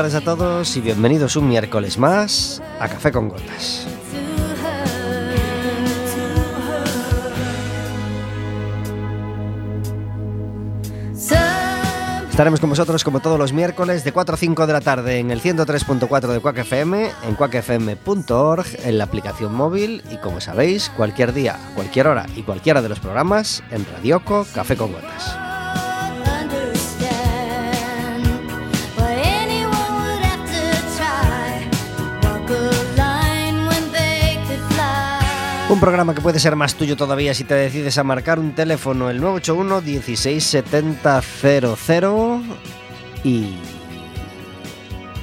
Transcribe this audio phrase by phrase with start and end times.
[0.00, 3.86] Tardes a todos y bienvenidos un miércoles más a Café con Gotas.
[12.30, 15.30] Estaremos con vosotros como todos los miércoles de 4 a 5 de la tarde en
[15.30, 21.34] el 103.4 de Quack FM, en quackfm.org, en la aplicación móvil y como sabéis, cualquier
[21.34, 25.39] día, cualquier hora y cualquiera de los programas en Radioco Café con Gotas.
[35.70, 39.08] Un programa que puede ser más tuyo todavía si te decides a marcar un teléfono
[39.08, 42.42] el 981 167000
[43.22, 43.54] y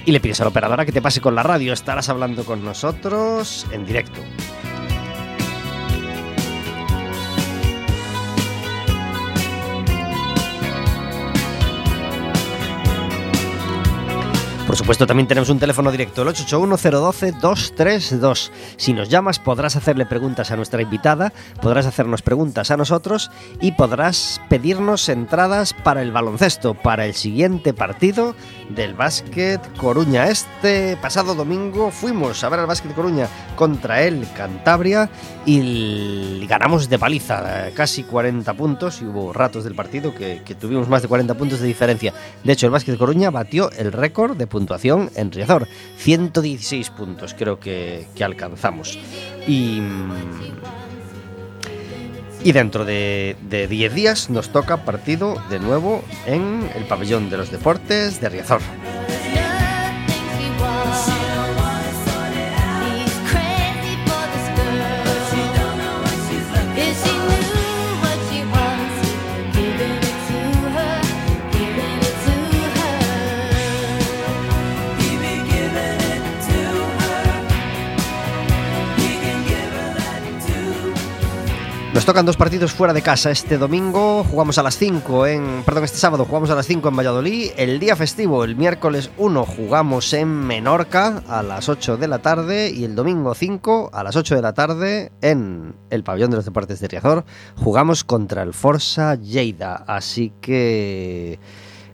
[0.05, 1.73] y le pides a la operadora que te pase con la radio.
[1.73, 4.21] Estarás hablando con nosotros en directo.
[14.77, 18.51] Supuesto, también tenemos un teléfono directo, el 881-012-232.
[18.77, 23.71] Si nos llamas, podrás hacerle preguntas a nuestra invitada, podrás hacernos preguntas a nosotros y
[23.71, 28.35] podrás pedirnos entradas para el baloncesto, para el siguiente partido
[28.69, 30.27] del Básquet Coruña.
[30.27, 35.09] Este pasado domingo fuimos a ver al Básquet Coruña contra el Cantabria
[35.45, 41.01] y ganamos de paliza, casi 40 puntos y hubo ratos del partido que, tuvimos más
[41.01, 42.13] de 40 puntos de diferencia.
[42.43, 45.67] De hecho, el Básquet Coruña batió el récord de puntuación en Riazor.
[45.97, 48.97] 116 puntos creo que, que alcanzamos.
[49.47, 49.81] Y,
[52.47, 57.35] y dentro de, de 10 días nos toca partido de nuevo en el pabellón de
[57.35, 58.61] los deportes de Riazor.
[81.97, 83.31] Nos tocan dos partidos fuera de casa.
[83.31, 85.63] Este domingo jugamos a las 5 en.
[85.63, 87.49] Perdón, este sábado jugamos a las 5 en Valladolid.
[87.57, 92.69] El día festivo, el miércoles 1, jugamos en Menorca a las 8 de la tarde.
[92.69, 96.45] Y el domingo 5, a las 8 de la tarde, en el pabellón de los
[96.45, 97.25] deportes de Riazor,
[97.55, 99.83] jugamos contra el Forza Lleida.
[99.87, 101.39] Así que.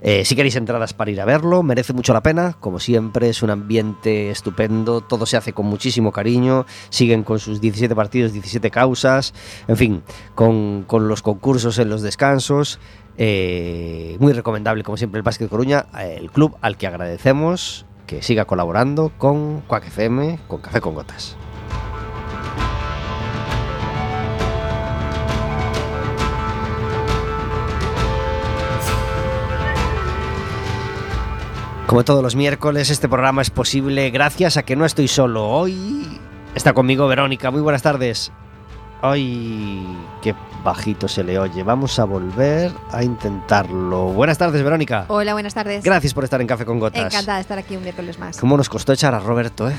[0.06, 2.58] Eh, si queréis entradas para ir a verlo, merece mucho la pena.
[2.60, 5.00] Como siempre, es un ambiente estupendo.
[5.00, 6.66] Todo se hace con muchísimo cariño.
[6.90, 9.34] Siguen con sus 17 partidos, 17 causas.
[9.68, 10.04] En fin,
[10.36, 12.80] con, con los concursos en los descansos.
[13.18, 18.22] Eh, muy recomendable, como siempre, el Básquet Coruña, eh, el club al que agradecemos que
[18.22, 21.38] siga colaborando con Quack FM, con Café con Gotas.
[31.94, 35.48] Como todos los miércoles, este programa es posible gracias a que no estoy solo.
[35.48, 36.20] Hoy
[36.56, 37.52] está conmigo Verónica.
[37.52, 38.32] Muy buenas tardes.
[39.04, 39.86] Ay,
[40.24, 41.62] qué bajito se le oye.
[41.62, 44.06] Vamos a volver a intentarlo.
[44.06, 45.06] Buenas tardes, Verónica.
[45.08, 45.84] Hola, buenas tardes.
[45.84, 47.14] Gracias por estar en Café con Gotas.
[47.14, 48.40] Encantada de estar aquí un miércoles más.
[48.40, 49.78] ¿Cómo nos costó echar a Roberto, eh?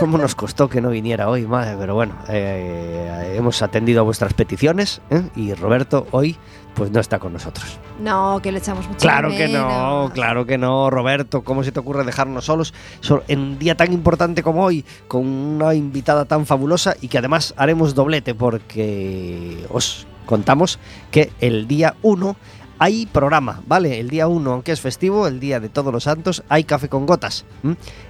[0.00, 1.76] ¿Cómo nos costó que no viniera hoy, madre?
[1.78, 5.28] Pero bueno, eh, hemos atendido a vuestras peticiones ¿eh?
[5.36, 6.38] y Roberto hoy
[6.76, 7.78] pues no está con nosotros.
[8.00, 11.42] No, que le echamos mucho Claro que no, claro que no, Roberto.
[11.42, 15.26] ¿Cómo se te ocurre dejarnos solos so- en un día tan importante como hoy, con
[15.26, 20.78] una invitada tan fabulosa y que además haremos doblete porque os contamos
[21.10, 22.36] que el día 1
[22.78, 24.00] hay programa, ¿vale?
[24.00, 27.06] El día 1, aunque es festivo, el día de todos los santos, hay café con
[27.06, 27.44] gotas.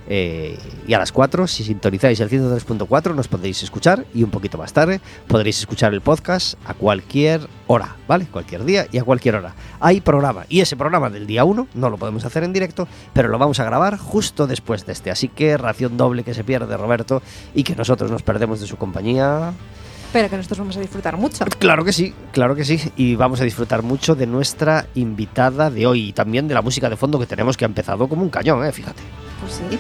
[0.08, 4.58] Eh, y a las 4, si sintonizáis el 103.4, nos podréis escuchar y un poquito
[4.58, 8.26] más tarde podréis escuchar el podcast a cualquier hora, ¿vale?
[8.26, 9.54] Cualquier día y a cualquier hora.
[9.80, 13.28] Hay programa y ese programa del día 1 no lo podemos hacer en directo, pero
[13.28, 15.10] lo vamos a grabar justo después de este.
[15.10, 17.22] Así que ración doble que se pierde Roberto
[17.54, 19.52] y que nosotros nos perdemos de su compañía.
[20.12, 21.44] Pero que nosotros vamos a disfrutar mucho.
[21.58, 22.80] Claro que sí, claro que sí.
[22.96, 26.88] Y vamos a disfrutar mucho de nuestra invitada de hoy y también de la música
[26.88, 28.72] de fondo que tenemos que ha empezado como un cañón, ¿eh?
[28.72, 29.02] Fíjate.
[29.40, 29.78] Pues sí.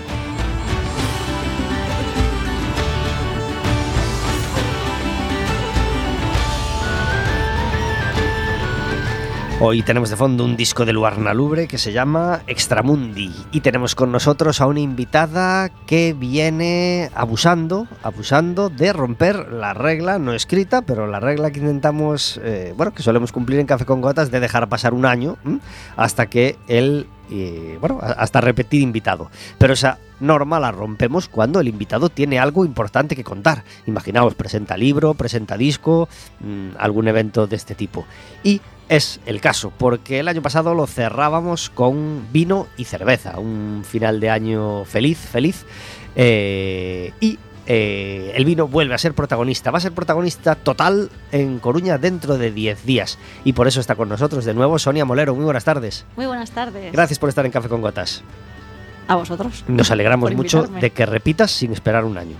[9.58, 13.94] Hoy tenemos de fondo un disco de Luarna Lubre que se llama Extramundi y tenemos
[13.94, 20.82] con nosotros a una invitada que viene abusando, abusando de romper la regla no escrita,
[20.82, 24.40] pero la regla que intentamos, eh, bueno, que solemos cumplir en Café con Gotas de
[24.40, 25.38] dejar pasar un año
[25.96, 29.30] hasta que él, eh, bueno, hasta repetir invitado.
[29.56, 33.64] Pero esa norma la rompemos cuando el invitado tiene algo importante que contar.
[33.86, 36.10] Imaginaos, presenta libro, presenta disco,
[36.40, 38.04] mm, algún evento de este tipo.
[38.42, 43.82] Y es el caso, porque el año pasado lo cerrábamos con vino y cerveza, un
[43.84, 45.64] final de año feliz, feliz,
[46.14, 51.58] eh, y eh, el vino vuelve a ser protagonista, va a ser protagonista total en
[51.58, 55.34] Coruña dentro de 10 días, y por eso está con nosotros de nuevo Sonia Molero,
[55.34, 56.04] muy buenas tardes.
[56.16, 56.92] Muy buenas tardes.
[56.92, 58.22] Gracias por estar en Café con Gotas.
[59.08, 59.64] A vosotros.
[59.68, 62.36] Nos alegramos mucho de que repitas sin esperar un año.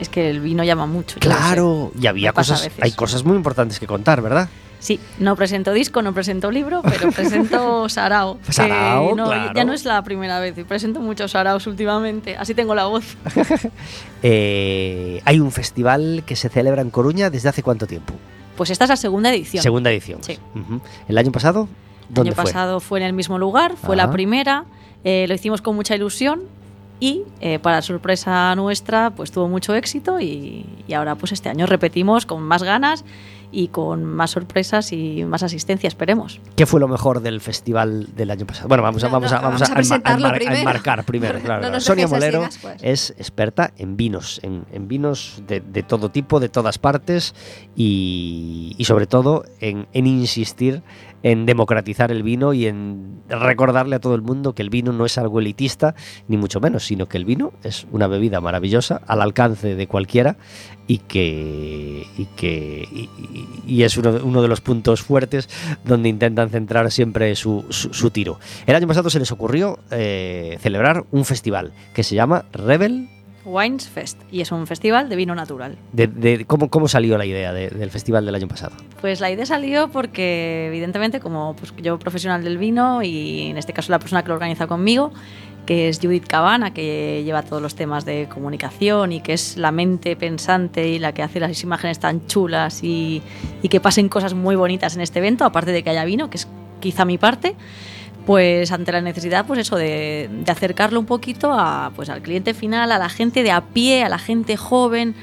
[0.00, 1.20] Es que el vino llama mucho.
[1.20, 4.48] Claro, y había Me cosas, hay cosas muy importantes que contar, ¿verdad?
[4.82, 8.38] Sí, no presento disco, no presento libro, pero presento Sarao.
[8.50, 9.52] Sarao, no, claro.
[9.54, 12.36] Ya no es la primera vez, y presento muchos Saraos últimamente.
[12.36, 13.16] Así tengo la voz.
[14.24, 18.14] Eh, hay un festival que se celebra en Coruña desde hace cuánto tiempo?
[18.56, 19.62] Pues esta es la segunda edición.
[19.62, 20.22] Segunda edición.
[20.22, 20.38] Sí.
[21.08, 21.68] ¿El año pasado?
[22.08, 22.44] El ¿Dónde año fue?
[22.44, 24.06] pasado fue en el mismo lugar, fue Ah.
[24.06, 24.64] la primera.
[25.04, 26.42] eh, lo hicimos con mucha ilusión
[27.00, 31.66] y eh, para sorpresa nuestra pues tuvo mucho éxito y, y ahora pues este año
[31.66, 33.04] repetimos con más ganas
[33.52, 36.40] y con más sorpresas y más asistencia, esperemos.
[36.56, 38.66] ¿Qué fue lo mejor del festival del año pasado?
[38.68, 40.56] Bueno, vamos a, No, vamos a, vamos vamos a enmar- primero.
[40.60, 41.38] enmarcar primero.
[41.44, 42.76] Claro, Sonia Molero después.
[42.82, 47.34] es experta en vinos, en, en vinos de, de todo tipo, de todas partes
[47.76, 50.82] y, y sobre todo en, en insistir
[51.22, 55.04] en democratizar el vino y en recordarle a todo el mundo que el vino no
[55.06, 55.94] es algo elitista,
[56.28, 60.36] ni mucho menos, sino que el vino es una bebida maravillosa al alcance de cualquiera
[60.86, 63.08] y que, y que
[63.66, 65.48] y, es uno de, uno de los puntos fuertes
[65.84, 68.38] donde intentan centrar siempre su, su- su tiro.
[68.66, 73.08] El año pasado se les ocurrió eh, celebrar un festival que se llama Rebel.
[73.44, 75.76] Wines Fest y es un festival de vino natural.
[75.92, 78.76] De, de- ¿cómo, ¿Cómo salió la idea de- del festival del año pasado?
[79.00, 83.72] Pues la idea salió porque, evidentemente, como pues, yo profesional del vino y en este
[83.72, 85.12] caso la persona que lo organiza conmigo,
[85.66, 89.70] que es Judith Cabana, que lleva todos los temas de comunicación y que es la
[89.70, 93.22] mente pensante y la que hace las imágenes tan chulas y,
[93.62, 96.36] y que pasen cosas muy bonitas en este evento, aparte de que haya vino, que
[96.38, 96.48] es
[96.80, 97.54] quizá mi parte,
[98.26, 102.54] pues ante la necesidad pues eso de, de acercarlo un poquito a, pues, al cliente
[102.54, 105.14] final, a la gente de a pie, a la gente joven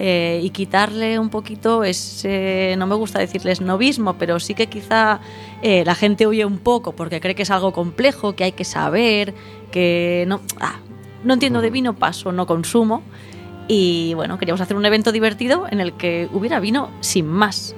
[0.00, 5.18] eh, y quitarle un poquito ese, no me gusta decirles novismo, pero sí que quizá
[5.60, 8.64] eh, la gente huye un poco porque cree que es algo complejo, que hay que
[8.64, 9.34] saber,
[9.72, 10.76] que no, ah,
[11.24, 13.02] no entiendo de vino, paso, no consumo.
[13.70, 17.76] Y bueno, queríamos hacer un evento divertido en el que hubiera vino sin más,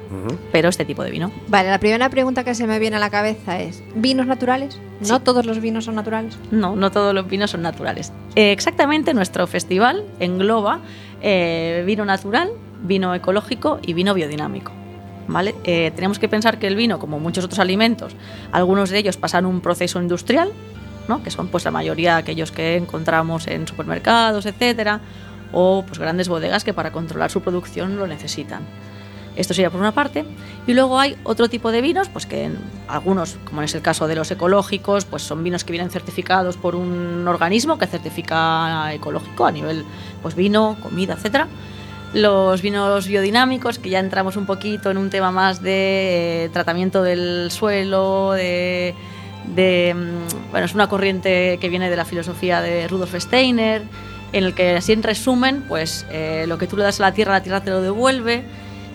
[0.52, 1.32] pero este tipo de vino.
[1.49, 4.78] Vale, la primera pregunta que se me viene a la cabeza es, ¿vinos naturales?
[5.00, 5.11] Sí.
[5.11, 6.38] ¿No todos los vinos son naturales?
[6.52, 8.12] No, no todos los vinos son naturales.
[8.37, 10.78] Eh, exactamente, nuestro festival engloba
[11.23, 12.50] eh, vino natural,
[12.82, 14.70] vino ecológico y vino biodinámico.
[15.26, 15.54] ¿Vale?
[15.64, 18.16] Eh, tenemos que pensar que el vino, como muchos otros alimentos,
[18.52, 20.50] algunos de ellos pasan un proceso industrial,
[21.09, 21.23] ¿no?
[21.23, 25.00] que son pues la mayoría aquellos que encontramos en supermercados, etcétera,
[25.52, 28.62] o pues grandes bodegas que para controlar su producción lo necesitan.
[29.37, 30.25] Esto sería por una parte.
[30.66, 34.07] Y luego hay otro tipo de vinos, pues que en algunos, como es el caso
[34.07, 39.47] de los ecológicos, pues son vinos que vienen certificados por un organismo que certifica ecológico
[39.47, 39.85] a nivel
[40.23, 41.49] pues vino, comida, etcétera.
[42.12, 47.04] Los vinos biodinámicos, que ya entramos un poquito en un tema más de eh, tratamiento
[47.04, 48.97] del suelo, de,
[49.54, 53.85] de, mm, bueno, es una corriente que viene de la filosofía de Rudolf Steiner,
[54.32, 57.12] en el que así en resumen, pues eh, lo que tú le das a la
[57.12, 58.44] tierra, la tierra te lo devuelve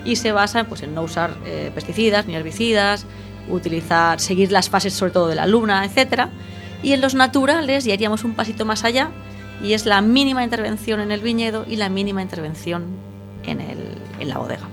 [0.04, 3.06] y se basa pues, en no usar eh, pesticidas ni herbicidas,
[3.48, 6.30] utilizar, seguir las fases sobre todo de la luna, etcétera.
[6.82, 9.10] Y en los naturales ya iríamos un pasito más allá
[9.62, 12.84] y es la mínima intervención en el viñedo y la mínima intervención
[13.44, 13.78] en, el,
[14.20, 14.68] en la bodega.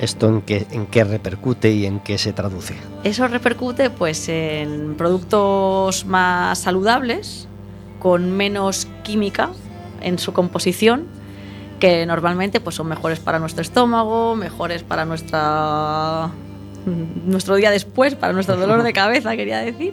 [0.00, 2.74] ¿Esto en qué, en qué repercute y en qué se traduce?
[3.02, 7.48] Eso repercute pues en productos más saludables,
[8.06, 9.50] con menos química
[10.00, 11.06] en su composición,
[11.80, 16.30] que normalmente pues son mejores para nuestro estómago, mejores para nuestra
[17.26, 19.92] nuestro día después, para nuestro dolor de cabeza, quería decir.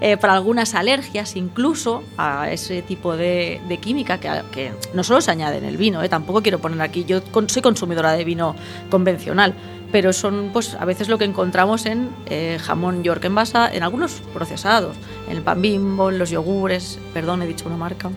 [0.00, 5.20] eh, para algunas alergias, incluso a ese tipo de, de química que, que no solo
[5.20, 8.24] se añade en el vino, eh, tampoco quiero poner aquí, yo con- soy consumidora de
[8.24, 8.56] vino
[8.90, 9.54] convencional,
[9.92, 13.82] pero son pues a veces lo que encontramos en eh, jamón York en basa, en
[13.82, 14.96] algunos procesados,
[15.28, 18.10] en el pan bimbo, en los yogures, perdón, he dicho una marca,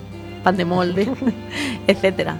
[0.43, 1.09] pan de molde,
[1.87, 2.37] etcétera.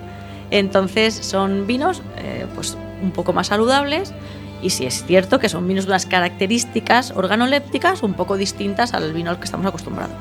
[0.52, 4.14] Entonces son vinos eh, pues un poco más saludables
[4.62, 9.14] y sí es cierto que son vinos de unas características organolépticas un poco distintas al
[9.14, 10.16] vino al que estamos acostumbrados.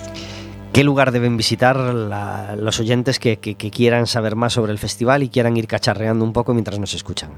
[0.72, 4.78] ¿Qué lugar deben visitar la- los oyentes que, que- que quieran saber más sobre el
[4.78, 7.30] festival y quieran ir cacharreando un poco mientras nos escuchan?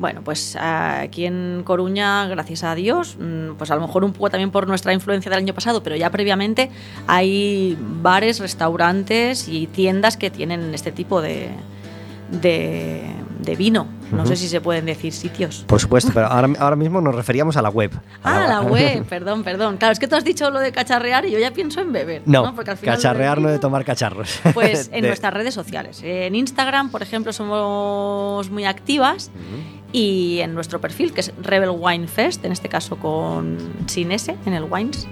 [0.00, 4.30] Bueno, pues aquí en Coruña, gracias a Dios, mm, pues a lo mejor un poco
[4.30, 6.70] también por nuestra influencia del año pasado, pero ya previamente
[7.06, 11.50] hay bares, restaurantes y tiendas que tienen este tipo de,
[12.30, 13.02] de,
[13.40, 13.86] de vino.
[14.10, 15.64] No sé si se pueden decir sitios.
[15.68, 17.92] Por supuesto, pero ahora, ahora mismo nos referíamos a la web.
[18.24, 19.76] A Ah, la web, perdón, perdón.
[19.76, 22.22] Claro, es que tú has dicho lo de cacharrear y yo ya pienso en beber.
[22.26, 24.40] No, Porque al final cacharrear no de tomar cacharros.
[24.54, 26.00] Pues en De- nuestras redes sociales.
[26.02, 29.30] En Instagram, por ejemplo, somos muy activas.
[29.92, 34.36] Y en nuestro perfil, que es Rebel Wine Fest, en este caso con sin S,
[34.46, 35.08] en el Wines.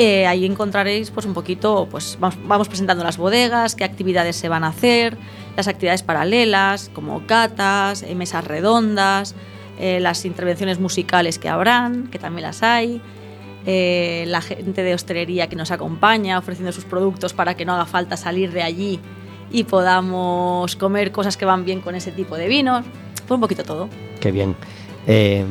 [0.00, 4.62] eh, ahí encontraréis pues un poquito, pues vamos, presentando las bodegas, qué actividades se van
[4.62, 5.16] a hacer,
[5.56, 9.34] las actividades paralelas, como catas, eh, mesas redondas,
[9.78, 13.00] eh, las intervenciones musicales que habrán, que también las hay,
[13.66, 18.16] la gente de hostelería que nos acompaña ofreciendo sus productos para que no haga falta
[18.16, 18.98] salir de allí
[19.50, 22.86] y podamos comer cosas que van bien con ese tipo de vinos.
[23.26, 23.90] Pues un poquito todo.
[24.20, 24.56] Qué bien.
[25.10, 25.42] Eh,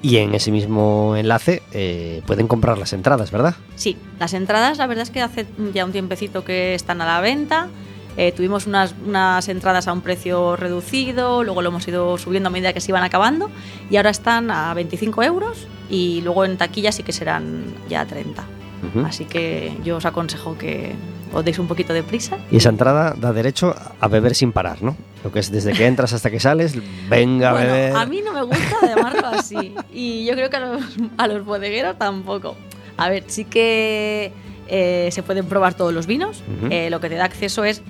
[0.00, 3.56] y en ese mismo enlace eh, pueden comprar las entradas, ¿verdad?
[3.74, 7.20] Sí, las entradas, la verdad es que hace ya un tiempecito que están a la
[7.20, 7.68] venta.
[8.16, 12.52] Eh, tuvimos unas, unas entradas a un precio reducido, luego lo hemos ido subiendo a
[12.52, 13.50] medida que se iban acabando
[13.90, 18.44] y ahora están a 25 euros y luego en taquilla sí que serán ya 30.
[18.88, 19.06] Ujú.
[19.06, 20.94] Así que yo os aconsejo que
[21.32, 22.38] os deis un poquito de prisa.
[22.50, 24.96] Y esa entrada da derecho a beber sin parar, ¿no?
[25.24, 26.74] Lo que es desde que entras hasta que sales,
[27.08, 27.96] venga a Bueno, beber.
[27.96, 29.74] a mí no me gusta llamarlo así.
[29.92, 30.82] Y yo creo que a los,
[31.16, 32.56] a los bodegueros tampoco.
[32.96, 34.32] A ver, sí que
[34.68, 36.42] eh, se pueden probar todos los vinos.
[36.70, 37.82] Eh, lo que te da acceso es.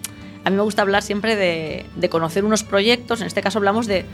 [0.45, 3.21] A mí me gusta hablar siempre de, de conocer unos proyectos.
[3.21, 4.05] En este caso hablamos de,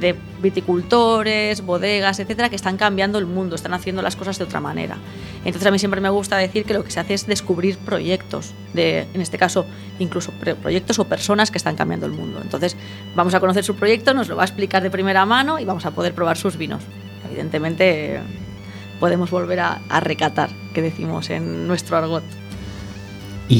[0.00, 4.60] de viticultores, bodegas, etcétera, que están cambiando el mundo, están haciendo las cosas de otra
[4.60, 4.96] manera.
[5.44, 8.54] Entonces a mí siempre me gusta decir que lo que se hace es descubrir proyectos,
[8.74, 9.66] de, en este caso
[9.98, 12.40] incluso proyectos o personas que están cambiando el mundo.
[12.42, 12.76] Entonces
[13.14, 15.86] vamos a conocer su proyecto, nos lo va a explicar de primera mano y vamos
[15.86, 16.82] a poder probar sus vinos.
[17.28, 18.20] Evidentemente
[19.00, 22.24] podemos volver a, a recatar, que decimos en nuestro argot.
[23.48, 23.54] Y,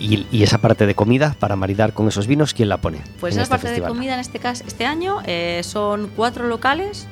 [0.00, 3.02] y- y esa parte de comida para maridar con esos vinos, ¿quién la pone?
[3.20, 3.90] Pues esa este parte festival?
[3.92, 7.06] de comida en este caso, este año eh, son cuatro locales,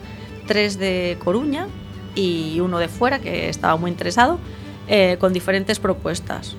[0.47, 1.66] tres de Coruña
[2.14, 4.38] y uno de fuera que estaba muy interesado,
[4.88, 6.57] eh, con diferentes propuestas.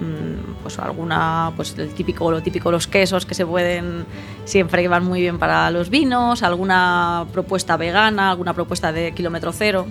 [0.00, 4.04] Mm, pues alguna, pues el típico, lo típico, los quesos que se pueden
[4.44, 9.52] siempre que van muy bien para los vinos, alguna propuesta vegana, alguna propuesta de kilómetro
[9.52, 9.86] cero.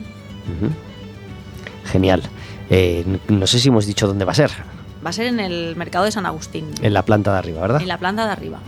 [1.86, 2.22] Genial.
[2.70, 4.52] Eh, no sé si hemos dicho dónde va a ser.
[5.06, 7.82] Va a ser en el mercado de San Agustín, En la planta de arriba, ¿verdad?
[7.82, 8.60] en la planta de arriba.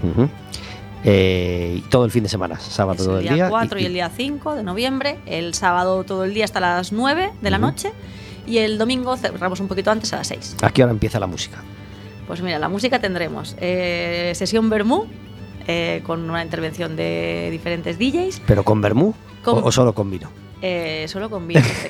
[1.03, 3.49] Eh, y todo el fin de semana, sábado Es todo el el día día.
[3.49, 7.31] 4 y, el día 5 de noviembre, el sábado todo el día hasta las 9
[7.41, 7.93] de la noche
[8.45, 10.57] y el domingo cerramos un poquito antes a las 6.
[10.61, 11.63] ¿A qué hora empieza la música?
[12.27, 15.05] Pues mira, la música tendremos eh, sesión Bermú
[15.67, 20.29] eh, con una intervención de diferentes DJs, ¿Pero con o, o solo con vino?
[20.61, 21.87] Eh, solo con vino este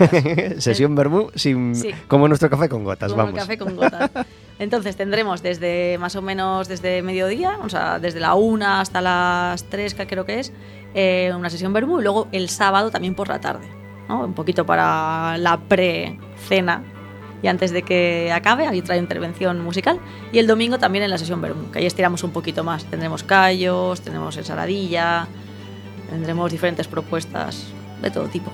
[0.53, 0.61] caso.
[0.61, 1.91] Sesión vermú sin, Sí.
[2.07, 3.41] como nuestro café con gotas, Como el vamos.
[3.41, 4.11] café con gotas.
[4.59, 9.63] Entonces tendremos desde más o menos desde mediodía, o sea, desde la 1 hasta las
[9.65, 10.51] 3, que creo que es,
[10.93, 13.67] eh, una sesión Bermú y luego el sábado también por la tarde,
[14.09, 14.25] ¿no?
[14.25, 16.83] un poquito para la pre-cena
[17.41, 19.97] y antes de que acabe, ahí trae intervención musical.
[20.33, 22.83] Y el domingo también en la sesión Bermú, que ahí estiramos un poquito más.
[22.83, 25.25] Tendremos callos, tendremos ensaladilla,
[26.09, 27.67] tendremos diferentes propuestas
[28.01, 28.51] de todo tipo.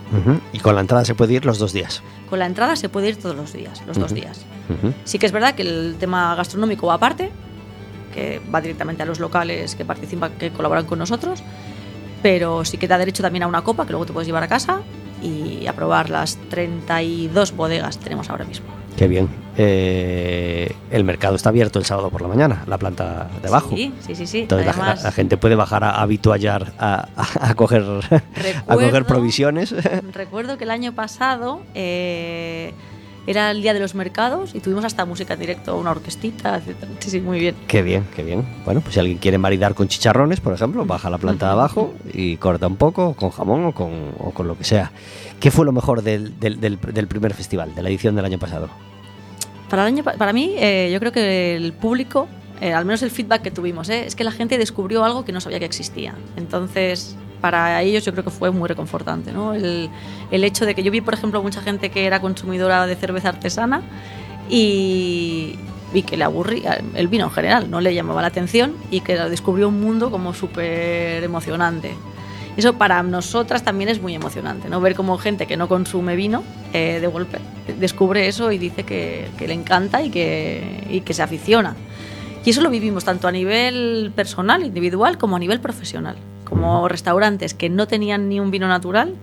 [0.54, 2.02] Y con la entrada se puede ir los dos días.
[2.30, 4.46] Con la entrada se puede ir todos los días, los dos días.
[5.04, 7.32] Sí que es verdad que el tema gastronómico va aparte,
[8.14, 11.44] que va directamente a los locales que participan, que colaboran con nosotros,
[12.22, 14.48] pero sí que da derecho también a una copa que luego te puedes llevar a
[14.48, 14.82] casa
[15.22, 18.68] y a probar las 32 bodegas que tenemos ahora mismo.
[18.98, 19.45] Qué bien.
[19.58, 23.76] Eh, el mercado está abierto el sábado por la mañana, la planta de abajo.
[23.76, 24.28] Sí, sí, sí.
[24.28, 24.40] sí.
[24.42, 27.84] Entonces la- Además, la, la gente puede bajar a habituallar a, a, a coger,
[28.68, 29.74] a coger provisiones.
[30.14, 32.74] recuerdo que el año pasado eh,
[33.28, 36.76] era el día de los mercados y tuvimos hasta música en directo, una orquestita, etc.
[37.00, 37.56] Sí, sí, muy bien.
[37.68, 38.46] Qué bien, qué bien.
[38.66, 41.52] Bueno, pues si alguien quiere maridar con chicharrones, por ejemplo, baja a la planta de
[41.54, 44.92] abajo y corta un poco, con jamón o con, o con lo que sea.
[45.40, 48.38] ¿Qué fue lo mejor del, del- del- del primer festival, de la edición del año
[48.38, 48.70] pasado?
[49.70, 52.28] Para, el año, pa- para mí, eh, yo creo que el público,
[52.62, 55.32] eh, al menos el feedback que tuvimos, eh, es que la gente descubrió algo que
[55.32, 56.16] no sabía que existía.
[56.38, 59.32] Entonces, para ellos yo creo que fue muy reconfortante.
[59.32, 59.54] ¿no?
[59.54, 59.90] El,
[60.32, 63.30] el hecho de que yo vi, por ejemplo, mucha gente que era consumidora de cerveza
[63.30, 63.82] artesana
[64.50, 65.56] y,
[65.94, 69.16] y que le aburría el vino en general, no le llamaba la atención y que
[69.18, 71.94] descubrió un mundo como súper emocionante.
[72.58, 74.80] Eso para nosotras también es muy emocionante, ¿no?
[74.80, 76.44] Ver cómo gente que no consume vino
[76.74, 77.40] eh, de golpe
[77.80, 81.76] descubre eso y dice que, que le encanta y que, y que se aficiona.
[82.46, 86.16] Y eso lo vivimos tanto a nivel personal, individual, como a nivel profesional.
[86.46, 89.16] Como restaurantes que no tenían ni un vino natural,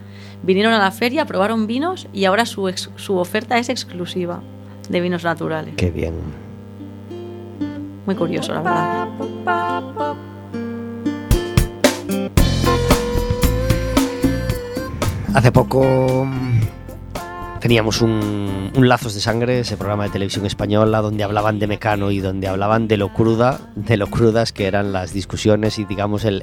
[0.43, 4.43] vinieron a la feria, probaron vinos y ahora su, ex- su oferta es exclusiva
[4.89, 5.75] de vinos naturales.
[5.77, 6.15] Qué bien.
[8.05, 9.62] Muy curioso, la verdad.
[15.35, 16.27] Hace poco
[17.61, 22.21] teníamos un, Lazos de Sangre, ese programa de televisión española donde hablaban de Mecano y
[22.21, 26.43] donde hablaban de lo cruda, de lo crudas que eran las discusiones y digamos el,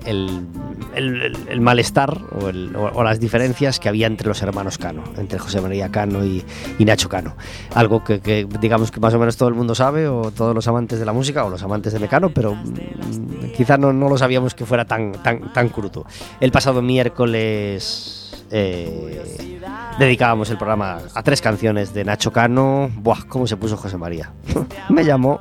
[1.60, 6.44] malestar o, las diferencias que había entre los hermanos Cano, entre José María Cano y,
[6.80, 7.36] Nacho Cano.
[7.76, 11.00] Algo que, digamos que más o menos todo el mundo sabe o todos los amantes
[11.00, 14.56] de la música o los amantes de Mecano, pero mm, quizá no, no lo sabíamos
[14.56, 16.06] que fuera tan, tan, tan crudo.
[16.40, 18.20] El pasado miércoles
[18.52, 19.60] eh,
[20.00, 22.90] dedicábamos el programa a tres canciones de Nacho Cano.
[22.96, 24.32] Buah, ¿cómo se puso José María?
[24.90, 25.40] me llamó,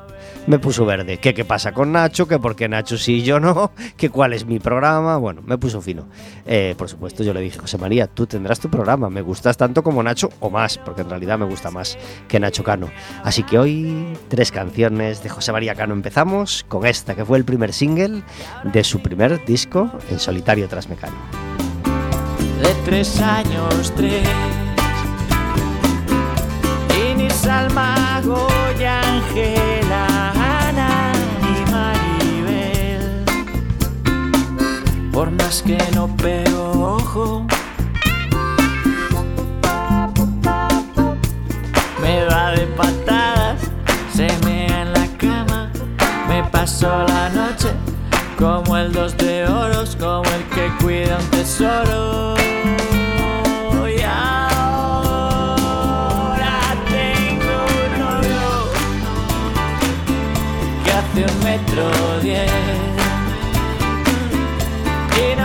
[0.49, 1.19] me puso verde.
[1.19, 2.26] ¿Qué, ¿Qué pasa con Nacho?
[2.26, 3.71] ¿Que por qué Nacho sí y yo no?
[3.97, 5.17] ¿Que cuál es mi programa?
[5.17, 6.07] Bueno, me puso fino.
[6.47, 9.09] Eh, por supuesto, yo le dije, José María, tú tendrás tu programa.
[9.11, 12.64] Me gustas tanto como Nacho o más, porque en realidad me gusta más que Nacho
[12.64, 12.90] Cano.
[13.23, 15.95] Así que hoy, tres canciones de José María Cano.
[15.95, 18.23] Empezamos con esta, que fue el primer single
[18.65, 21.49] de su primer disco en solitario tras Mecano
[22.63, 24.26] de tres años, tres.
[27.17, 29.00] ni Salma, Goya,
[35.19, 37.45] Por más que no pego ojo,
[42.00, 43.61] me va de patadas,
[44.15, 45.73] se mea en la cama,
[46.28, 47.73] me paso la noche
[48.39, 52.37] como el dos de oros, como el que cuida un tesoro.
[53.89, 55.17] Y ahora
[56.95, 57.95] tengo un
[60.85, 61.91] que hace un metro
[62.23, 63.07] diez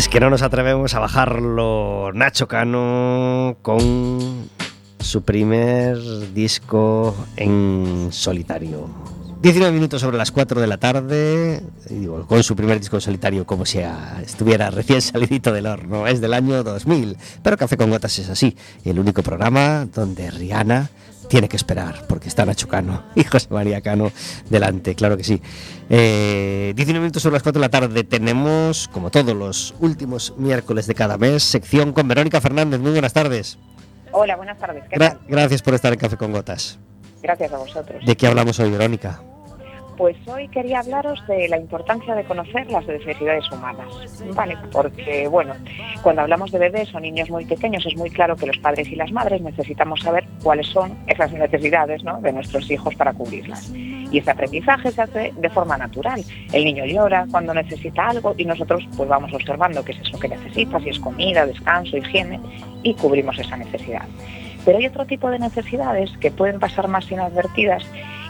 [0.00, 4.48] Es que no nos atrevemos a bajarlo Nacho Cano con
[4.98, 5.98] su primer
[6.32, 8.88] disco en solitario.
[9.42, 13.44] 19 minutos sobre las 4 de la tarde, digo, con su primer disco en solitario
[13.44, 13.80] como si
[14.22, 18.56] estuviera recién salidito del horno, es del año 2000, pero Café con Gotas es así,
[18.86, 20.88] el único programa donde Rihanna
[21.30, 24.10] tiene que esperar, porque está Nacho Cano y José María Cano
[24.50, 25.40] delante, claro que sí.
[25.88, 30.86] Eh, 19 minutos sobre las 4 de la tarde tenemos, como todos los últimos miércoles
[30.86, 32.80] de cada mes, sección con Verónica Fernández.
[32.80, 33.58] Muy buenas tardes.
[34.12, 34.82] Hola, buenas tardes.
[34.90, 35.20] ¿Qué Gra- tal?
[35.28, 36.78] gracias por estar en Café con Gotas.
[37.22, 38.04] Gracias a vosotros.
[38.04, 39.22] ¿De qué hablamos hoy, Verónica?
[40.00, 43.86] Pues hoy quería hablaros de la importancia de conocer las necesidades humanas,
[44.34, 44.56] ¿vale?
[44.72, 45.52] Porque, bueno,
[46.02, 48.96] cuando hablamos de bebés o niños muy pequeños es muy claro que los padres y
[48.96, 52.18] las madres necesitamos saber cuáles son esas necesidades ¿no?
[52.22, 53.70] de nuestros hijos para cubrirlas.
[53.74, 56.24] Y ese aprendizaje se hace de forma natural.
[56.50, 60.28] El niño llora cuando necesita algo y nosotros pues vamos observando qué es eso que
[60.28, 62.40] necesita, si es comida, descanso, higiene,
[62.82, 64.06] y cubrimos esa necesidad.
[64.64, 67.84] Pero hay otro tipo de necesidades que pueden pasar más inadvertidas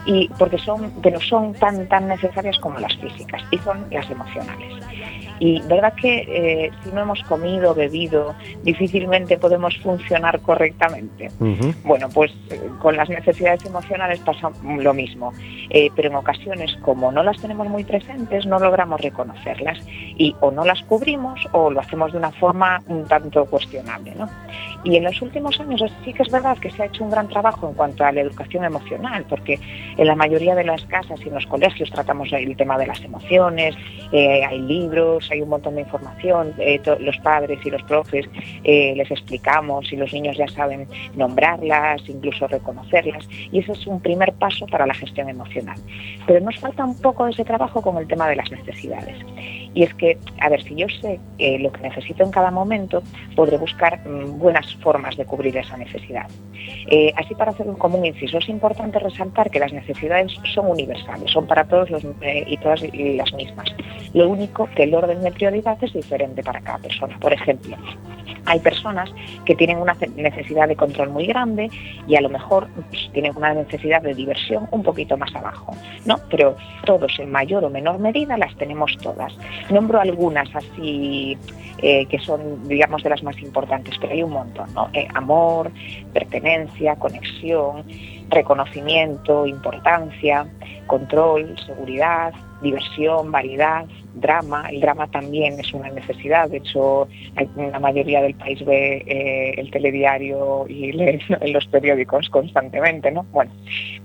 [0.07, 4.11] y porque son que no son tan tan necesarias como las físicas y son las
[4.11, 4.85] emocionales.
[5.39, 11.31] Y verdad que eh, si no hemos comido, bebido, difícilmente podemos funcionar correctamente.
[11.85, 15.33] Bueno, pues eh, con las necesidades emocionales pasa lo mismo,
[15.73, 19.79] Eh, pero en ocasiones como no las tenemos muy presentes no logramos reconocerlas
[20.19, 24.15] y o no las cubrimos o lo hacemos de una forma un tanto cuestionable.
[24.17, 24.29] ¿no?
[24.85, 27.29] Y en los últimos años sí que es verdad que se ha hecho un gran
[27.29, 29.59] trabajo en cuanto a la educación emocional, porque
[29.97, 33.03] en la mayoría de las casas y en los colegios tratamos el tema de las
[33.03, 33.77] emociones,
[34.13, 38.27] eh, hay libros, hay un montón de información, eh, los padres y los profes
[38.65, 44.01] eh, les explicamos y los niños ya saben nombrarlas, incluso reconocerlas, y ese es un
[44.01, 45.79] primer paso para la gestión emocional.
[46.27, 49.17] Pero nos falta un poco de ese trabajo con el tema de las necesidades.
[49.75, 51.21] Y es que, a ver, si yo sé
[51.59, 53.03] lo que necesito en cada momento,
[53.37, 56.27] podré buscar mm, buenas formas de cubrir esa necesidad.
[56.89, 61.31] Eh, así, para hacer un común inciso, es importante resaltar que las necesidades son universales,
[61.31, 63.69] son para todos los, eh, y todas las mismas.
[64.13, 67.19] Lo único que el orden de prioridad es diferente para cada persona.
[67.21, 67.77] Por ejemplo,
[68.47, 69.11] hay personas
[69.45, 71.71] que tienen una ce- necesidad de control muy grande
[72.07, 76.17] y a lo mejor pues, tienen una necesidad de diversión un poquito más abajo, ¿no?
[76.31, 79.33] Pero todos en mayor o menor medida las tenemos todas.
[79.71, 81.37] Nombro algunas así
[81.83, 84.89] eh, que son, digamos, de las más importantes, pero hay un montón, ¿no?
[84.93, 85.71] Eh, amor,
[86.13, 87.85] pertenencia, conexión,
[88.29, 90.47] reconocimiento, importancia,
[90.87, 94.69] control, seguridad, diversión, variedad, drama.
[94.71, 96.49] El drama también es una necesidad.
[96.49, 97.09] De hecho,
[97.57, 101.21] la mayoría del país ve eh, el telediario y lee
[101.53, 103.25] los periódicos constantemente, ¿no?
[103.33, 103.53] Bueno,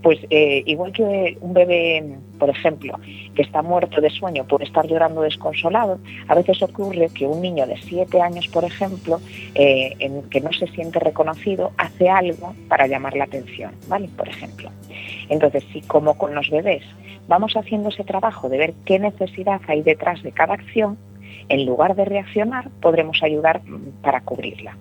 [0.01, 2.99] pues eh, igual que un bebé, por ejemplo,
[3.33, 7.65] que está muerto de sueño puede estar llorando desconsolado, a veces ocurre que un niño
[7.67, 9.19] de siete años, por ejemplo,
[9.55, 9.95] eh,
[10.29, 14.09] que no se siente reconocido, hace algo para llamar la atención, ¿vale?
[14.15, 14.69] Por ejemplo.
[15.29, 16.83] Entonces, si como con los bebés
[17.27, 20.97] vamos haciendo ese trabajo de ver qué necesidad hay detrás de cada acción,
[21.47, 23.61] en lugar de reaccionar, podremos ayudar
[24.01, 24.75] para cubrirla.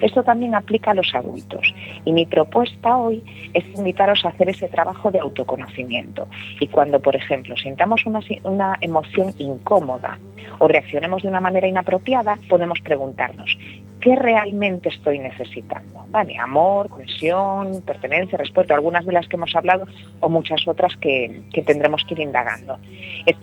[0.00, 1.74] Esto también aplica a los adultos.
[2.06, 6.26] Y mi propuesta hoy es invitaros a hacer ese trabajo de autoconocimiento.
[6.58, 10.18] Y cuando, por ejemplo, sintamos una, si- una emoción incómoda
[10.58, 13.58] o reaccionemos de una manera inapropiada, podemos preguntarnos,
[14.00, 16.04] ¿qué realmente estoy necesitando?
[16.08, 16.36] ¿Vale?
[16.38, 19.86] Amor, cohesión, pertenencia, respeto, algunas de las que hemos hablado
[20.20, 22.78] o muchas otras que, que tendremos que ir indagando.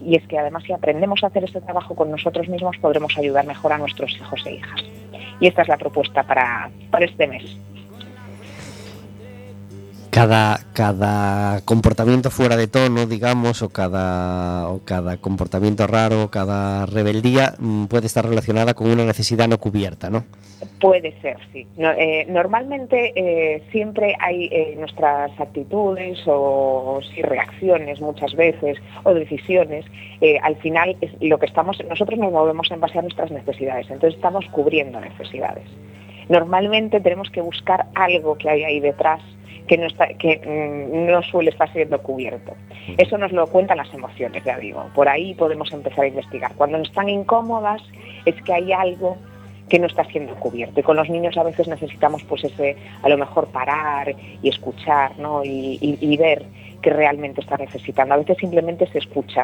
[0.02, 3.46] Y es que además si aprendemos a hacer este trabajo con nosotros mismos podremos ayudar
[3.46, 4.84] mejor a nuestros hijos e hijas.
[5.40, 7.58] Y esta es la propuesta para, para este mes.
[10.18, 17.54] Cada, cada comportamiento fuera de tono, digamos, o cada, o cada comportamiento raro, cada rebeldía
[17.60, 20.26] mm, puede estar relacionada con una necesidad no cubierta, ¿no?
[20.82, 21.68] Puede ser, sí.
[21.78, 29.86] No, eh, normalmente eh, siempre hay eh, nuestras actitudes o, reacciones muchas veces o decisiones.
[30.42, 34.16] al final es lo que estamos, nosotros nos movemos en base a nuestras necesidades, entonces
[34.16, 35.70] estamos cubriendo necesidades.
[36.28, 39.22] Normalmente tenemos que buscar algo que hay ahí detrás
[39.68, 42.54] que no, está, que mm, no suele estar siendo cubierto.
[42.98, 44.86] Eso nos lo cuentan las emociones, ya digo.
[44.96, 46.54] Por ahí podemos empezar a investigar.
[46.56, 47.82] Cuando están incómodas
[48.26, 49.18] es que hay algo
[49.70, 50.80] que no está siendo cubierto.
[50.80, 55.20] Y con los niños a veces necesitamos pues ese, a lo mejor parar y escuchar,
[55.20, 55.44] ¿no?
[55.44, 56.46] Y, y- y ver
[56.82, 58.14] qué realmente está necesitando.
[58.14, 59.44] A veces simplemente se escucha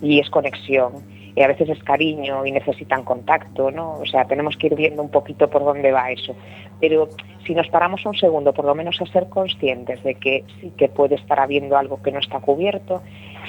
[0.00, 0.92] y es conexión.
[1.38, 4.00] Y a veces es cariño y necesitan contacto, ¿no?
[4.00, 6.34] O sea, tenemos que ir viendo un poquito por dónde va eso.
[6.80, 7.10] Pero
[7.46, 10.88] si nos paramos un segundo, por lo menos a ser conscientes de que sí que
[10.88, 13.02] puede estar habiendo algo que no está cubierto,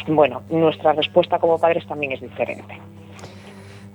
[0.05, 2.79] bueno, nuestra respuesta como padres también es diferente.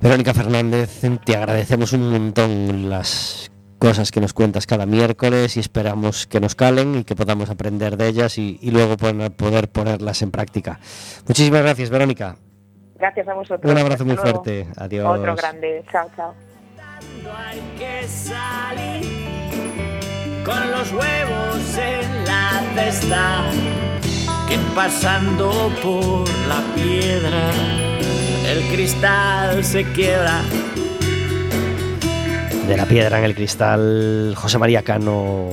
[0.00, 6.26] Verónica Fernández, te agradecemos un montón las cosas que nos cuentas cada miércoles y esperamos
[6.26, 10.80] que nos calen y que podamos aprender de ellas y, luego poder ponerlas en práctica.
[11.28, 12.38] Muchísimas gracias, Verónica.
[12.98, 13.70] Gracias a vosotros.
[13.70, 14.66] Un abrazo muy fuerte.
[14.76, 15.18] Adiós.
[15.18, 15.85] Otro grande.
[15.90, 16.35] Chao, chao.
[17.37, 19.24] hay que salir
[20.44, 23.44] con los huevos en la cesta
[24.48, 25.50] que pasando
[25.83, 27.50] por la piedra
[28.46, 30.42] el cristal se quiebra
[32.68, 35.48] De la piedra en el cristal, José María Cano,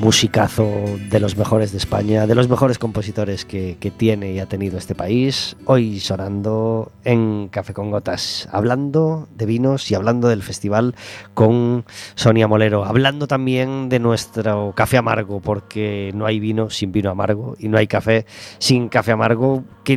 [0.00, 0.68] musicazo
[1.10, 4.94] de los mejores de España, de los mejores compositores que, tiene y ha tenido este
[4.94, 10.94] país, hoy sonando en Café con Gotas, hablando de vinos y hablando del festival
[11.34, 11.84] con
[12.14, 17.56] Sonia Molero, hablando también de nuestro café amargo, porque no hay vino sin vino amargo
[17.58, 18.26] y no hay café
[18.58, 19.94] sin café amargo, que,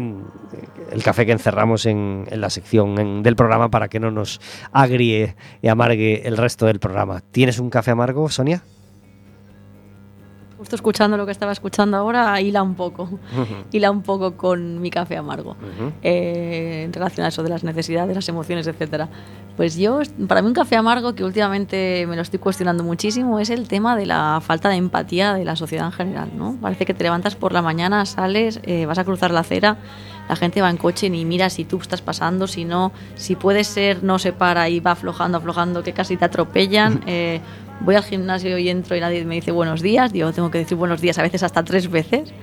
[0.91, 5.67] el café que encerramos en, la sección del programa para que no nos agrie y
[5.67, 7.21] amargue el resto del programa.
[7.31, 8.63] ¿Tienes un café amargo, Sonia?
[10.61, 13.09] Justo escuchando lo que estaba escuchando ahora, hila un poco.
[13.71, 15.55] Hila un poco con mi café amargo.
[16.03, 19.09] eh, en relación a eso de las necesidades, las emociones, etcétera.
[19.57, 23.49] Pues yo, para mí un café amargo que últimamente me lo estoy cuestionando muchísimo es
[23.49, 26.55] el tema de la falta de empatía de la sociedad en general, ¿no?
[26.61, 29.77] Parece que te levantas por la mañana, sales, eh, vas a cruzar la acera,
[30.29, 33.63] la gente va en coche ni mira si tú estás pasando, si no, si puede
[33.63, 37.01] ser, no se para y va aflojando, aflojando, que casi te atropellan.
[37.07, 37.41] Eh,
[37.83, 40.77] voy al gimnasio y entro y nadie me dice buenos días, digo, tengo que decir
[40.77, 42.33] buenos días a veces hasta tres veces.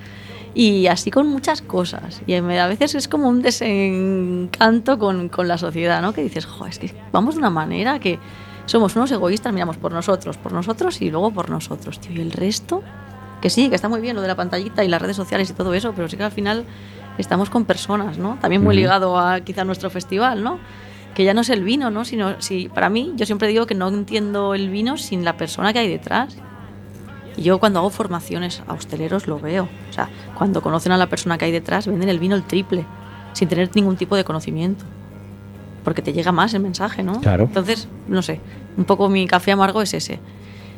[0.55, 2.23] Y así con muchas cosas.
[2.25, 6.11] Y a veces es como un desencanto con, con la sociedad, ¿no?
[6.11, 8.17] Que dices, jo, es que vamos de una manera que
[8.65, 12.13] somos unos egoístas, miramos por nosotros, por nosotros y luego por nosotros, tío.
[12.13, 12.81] Y el resto,
[13.41, 15.53] que sí, que está muy bien lo de la pantallita y las redes sociales y
[15.53, 16.65] todo eso, pero sí que al final
[17.19, 18.37] estamos con personas, ¿no?
[18.41, 20.59] También muy ligado a quizá nuestro festival, ¿no?
[21.19, 22.05] Que ya no es el vino, ¿no?
[22.05, 25.73] Sino, si, para mí, yo siempre digo que no entiendo el vino sin la persona
[25.73, 26.37] que hay detrás.
[27.35, 29.67] Y yo cuando hago formaciones a hosteleros lo veo.
[29.89, 32.85] O sea, cuando conocen a la persona que hay detrás, venden el vino el triple,
[33.33, 34.85] sin tener ningún tipo de conocimiento.
[35.83, 37.19] Porque te llega más el mensaje, ¿no?
[37.19, 37.43] Claro.
[37.43, 38.39] Entonces, no sé,
[38.77, 40.21] un poco mi café amargo es ese.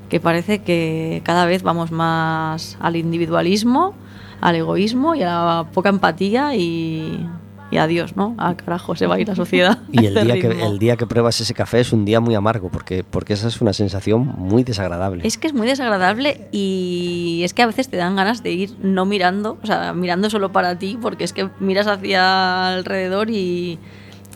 [0.09, 3.93] Que parece que cada vez vamos más al individualismo,
[4.41, 7.27] al egoísmo y a la poca empatía y,
[7.71, 8.35] y adiós, ¿no?
[8.37, 9.79] Al carajo se va a ir la sociedad.
[9.91, 12.35] Y el a día, que, el día que pruebas ese café es un día muy
[12.35, 15.25] amargo, porque, porque esa es una sensación muy desagradable.
[15.25, 18.75] Es que es muy desagradable y es que a veces te dan ganas de ir
[18.81, 23.79] no mirando, o sea, mirando solo para ti, porque es que miras hacia alrededor y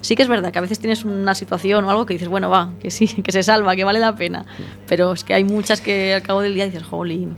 [0.01, 2.49] sí que es verdad que a veces tienes una situación o algo que dices, bueno,
[2.49, 4.45] va, que sí, que se salva, que vale la pena.
[4.87, 7.35] Pero es que hay muchas que al cabo del día dices, jolín.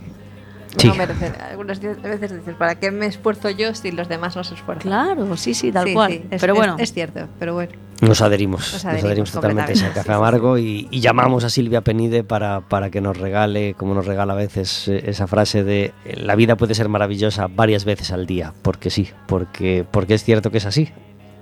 [0.78, 0.88] Sí.
[0.88, 1.32] No merece.
[1.50, 4.82] Algunas veces dices, ¿para qué me esfuerzo yo si los demás no se esfuerzan?
[4.90, 6.12] Claro, sí, sí, tal Sí, cual.
[6.12, 7.72] sí, es- pero bueno, Es, cierto, pero bueno.
[8.00, 11.80] Nos adherimos, Nos nos adherimos totalmente a ese café amargo y, y llamamos a Silvia
[11.80, 15.92] Penide para, para que nos regale, como nos regala a veces, eh, esa frase de
[16.14, 20.52] la vida puede ser maravillosa varias veces al día, porque sí, porque, porque es cierto
[20.52, 20.90] que es así.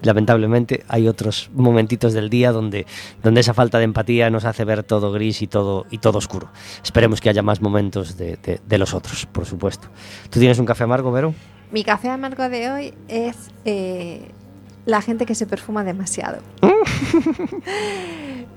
[0.03, 2.87] Lamentablemente hay otros momentitos del día donde,
[3.23, 6.49] donde esa falta de empatía nos hace ver todo gris y todo, y todo oscuro.
[6.83, 9.89] Esperemos que haya más momentos de, los otros, por supuesto.
[10.31, 11.35] ¿Tú tienes un café amargo, Vero?
[11.73, 14.31] Mi café amargo de hoy es eh,
[14.87, 16.39] la gente que se perfuma demasiado.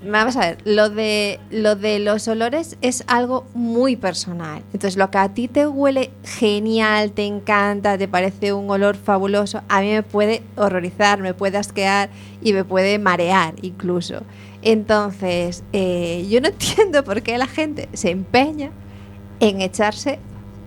[0.01, 4.63] Vamos a ver, lo de, lo de los olores es algo muy personal.
[4.71, 9.61] Entonces, lo que a ti te huele genial, te encanta, te parece un olor fabuloso,
[9.67, 12.09] a mí me puede horrorizar, me puede asquear
[12.41, 14.21] y me puede marear incluso.
[14.61, 18.71] Entonces, eh, yo no entiendo por qué la gente se empeña
[19.41, 20.19] en echarse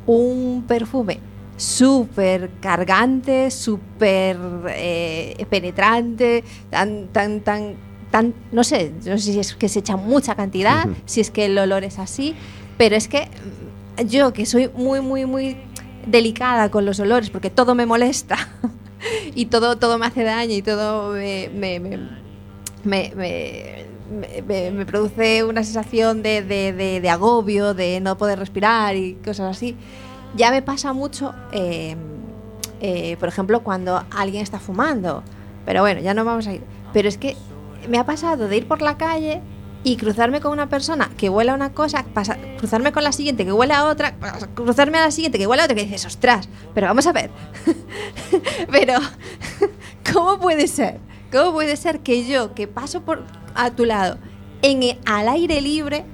[0.06, 1.20] un perfume
[1.62, 4.36] súper cargante, súper
[4.70, 7.74] eh, penetrante, tan, tan, tan,
[8.10, 11.44] tan, no sé, no sé si es que se echa mucha cantidad, si es que
[11.44, 12.34] el olor es así,
[12.78, 13.28] pero es que
[14.06, 15.56] yo que soy muy, muy, muy
[16.04, 18.36] delicada con los olores, porque todo me molesta
[19.36, 21.96] y todo, todo me hace daño y todo me, me- me-
[22.84, 28.18] me- me- me- me- me produce una sensación de, de- de- de agobio, de no
[28.18, 29.76] poder respirar y cosas así.
[30.36, 31.96] Ya me pasa mucho, eh,
[32.80, 35.22] eh, por ejemplo, cuando alguien está fumando.
[35.64, 36.62] Pero bueno, ya no vamos a ir.
[36.92, 37.36] Pero es que
[37.88, 39.40] me ha pasado de ir por la calle
[39.84, 43.44] y cruzarme con una persona que huele a una cosa, pasa- cruzarme con la siguiente
[43.44, 44.14] que huele a otra,
[44.54, 47.30] cruzarme a la siguiente que huele a otra, que dices, ostras, pero vamos a ver.
[48.70, 48.94] pero,
[50.12, 50.98] ¿cómo puede ser?
[51.32, 54.18] ¿Cómo puede ser que yo, que paso por a tu lado,
[54.62, 56.04] en al aire libre,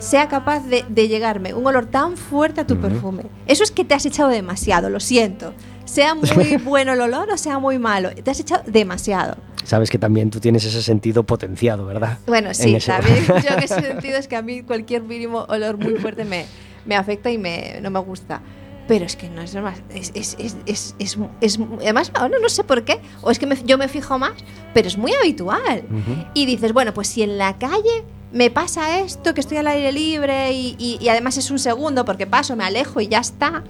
[0.00, 3.24] sea capaz de, de llegarme un olor tan fuerte a tu perfume?
[3.46, 5.54] Eso es que te has echado demasiado, lo siento.
[5.84, 9.36] Sea muy bueno el olor o sea muy malo, te has echado demasiado.
[9.64, 12.18] Sabes que también tú tienes ese sentido potenciado, ¿verdad?
[12.26, 15.76] Bueno, En sí, también yo en ese sentido es que a mí cualquier mínimo olor
[15.76, 16.46] muy fuerte me,
[16.86, 18.40] me afecta y me, no me gusta.
[18.88, 19.74] Pero es que no es normal.
[19.94, 20.36] Es, es,
[20.66, 20.96] es,
[21.38, 24.32] es, además, ahora no sé por qué, o es que me- yo me fijo más,
[24.74, 25.84] pero es muy habitual.
[25.88, 26.24] Ujú.
[26.34, 29.92] Y dices, bueno, pues si en la calle me pasa esto, que estoy al aire
[29.92, 33.64] libre y, y- y además es un segundo porque paso, me alejo y ya está.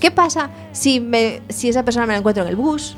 [0.00, 2.96] ¿Qué pasa si, me, si esa persona me la encuentro en el bus?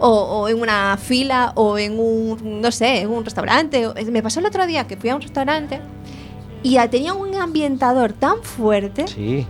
[0.00, 3.88] O, o en una fila o en un, no sé, en un restaurante.
[4.10, 5.80] Me pasó el otro día que fui a un restaurante
[6.62, 9.44] y tenía un ambientador tan fuerte Sí.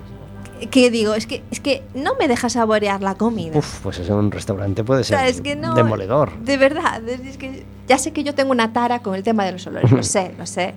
[0.71, 3.59] que digo, es que, es que no me deja saborear la comida.
[3.59, 6.39] Uf, pues eso en un restaurante puede O sea, ser es que no- demoledor.
[6.41, 9.53] De verdad, es que ya sé que yo tengo una tara con el tema de
[9.53, 10.75] los olores, lo sé, lo sé.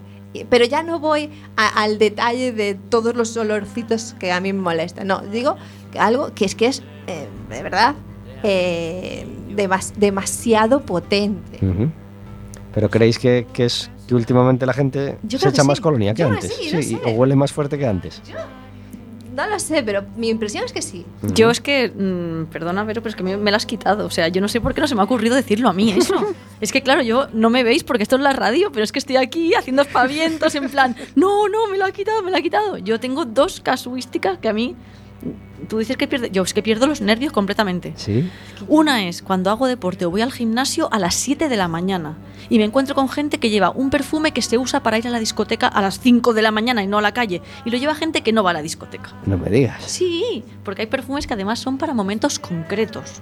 [0.50, 4.62] Pero ya no voy a- al detalle de todos los olorcitos que a mí me
[4.62, 5.08] molestan.
[5.08, 5.58] No, digo
[5.92, 7.96] que algo que es que es, eh, de verdad,
[8.44, 11.60] eh, demas- demasiado potente.
[12.74, 15.84] Pero creéis que, que es que últimamente la gente Yo se echa más sí.
[15.84, 16.54] colonia que Yo antes?
[16.54, 17.00] sí, no sé.
[17.06, 18.22] o huele más fuerte que antes.
[19.36, 21.06] No lo sé, pero mi impresión es que sí.
[21.34, 24.06] Yo es que, mm, perdona, Vero, pero es que me, me lo has quitado.
[24.06, 25.92] O sea, yo no sé por qué no se me ha ocurrido decirlo a mí
[25.92, 26.14] eso.
[26.62, 29.00] es que, claro, yo no me veis porque esto es la radio, pero es que
[29.00, 32.42] estoy aquí haciendo espavientos en plan, no, no, me lo ha quitado, me lo ha
[32.42, 32.78] quitado.
[32.78, 34.76] Yo tengo dos casuísticas que a mí
[35.68, 36.32] Tú dices que pierde.
[36.32, 37.94] Yo es que pierdo los nervios completamente.
[37.96, 38.30] Sí.
[38.68, 42.18] Una es cuando hago deporte o voy al gimnasio a las 7 de la mañana
[42.50, 45.12] y me encuentro con gente que lleva un perfume que se usa para ir a
[45.12, 47.42] la discoteca a las 5 de la mañana y no a la calle.
[47.66, 49.14] Y lo lleva gente que no va a la discoteca.
[49.26, 49.84] No me digas.
[49.86, 53.22] Sí, porque hay perfumes que además son para momentos concretos.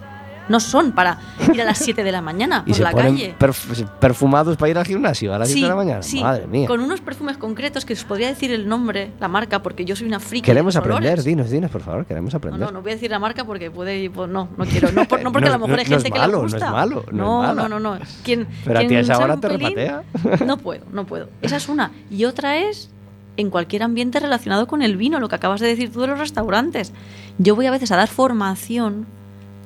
[0.50, 1.20] No son para
[1.54, 3.36] ir a las 7 de la mañana Y por se la ponen calle.
[3.40, 6.02] perf- perfumados para ir al gimnasio a las 7 Sí, de la mañana.
[6.04, 6.68] sí, Madre mía.
[6.68, 10.08] con unos perfumes concretos que os podría decir el nombre, la marca, porque yo soy
[10.08, 10.46] una friki.
[10.46, 12.60] Queremos de aprender, dinos, dinos, por favor, queremos No, aprender.
[12.60, 14.10] no, no voy a decir la marca porque puede.
[14.10, 14.92] pues no, no quiero.
[14.92, 16.40] No, por- no porque No a lo mejor no- hay no gente que malo, le
[16.42, 16.72] no es gusta.
[16.72, 18.00] malo, no es no, no, no, no.
[18.24, 20.04] Quien, Pero a ti esa hora te repatea.
[20.46, 21.30] No puedo, no puedo.
[21.42, 21.92] Esa es una.
[22.10, 22.90] Y otra es
[23.38, 26.20] en cualquier ambiente relacionado con el vino, lo que acabas de decir tú de los
[26.20, 26.92] restaurantes.
[27.38, 29.06] Yo voy a veces a dar formación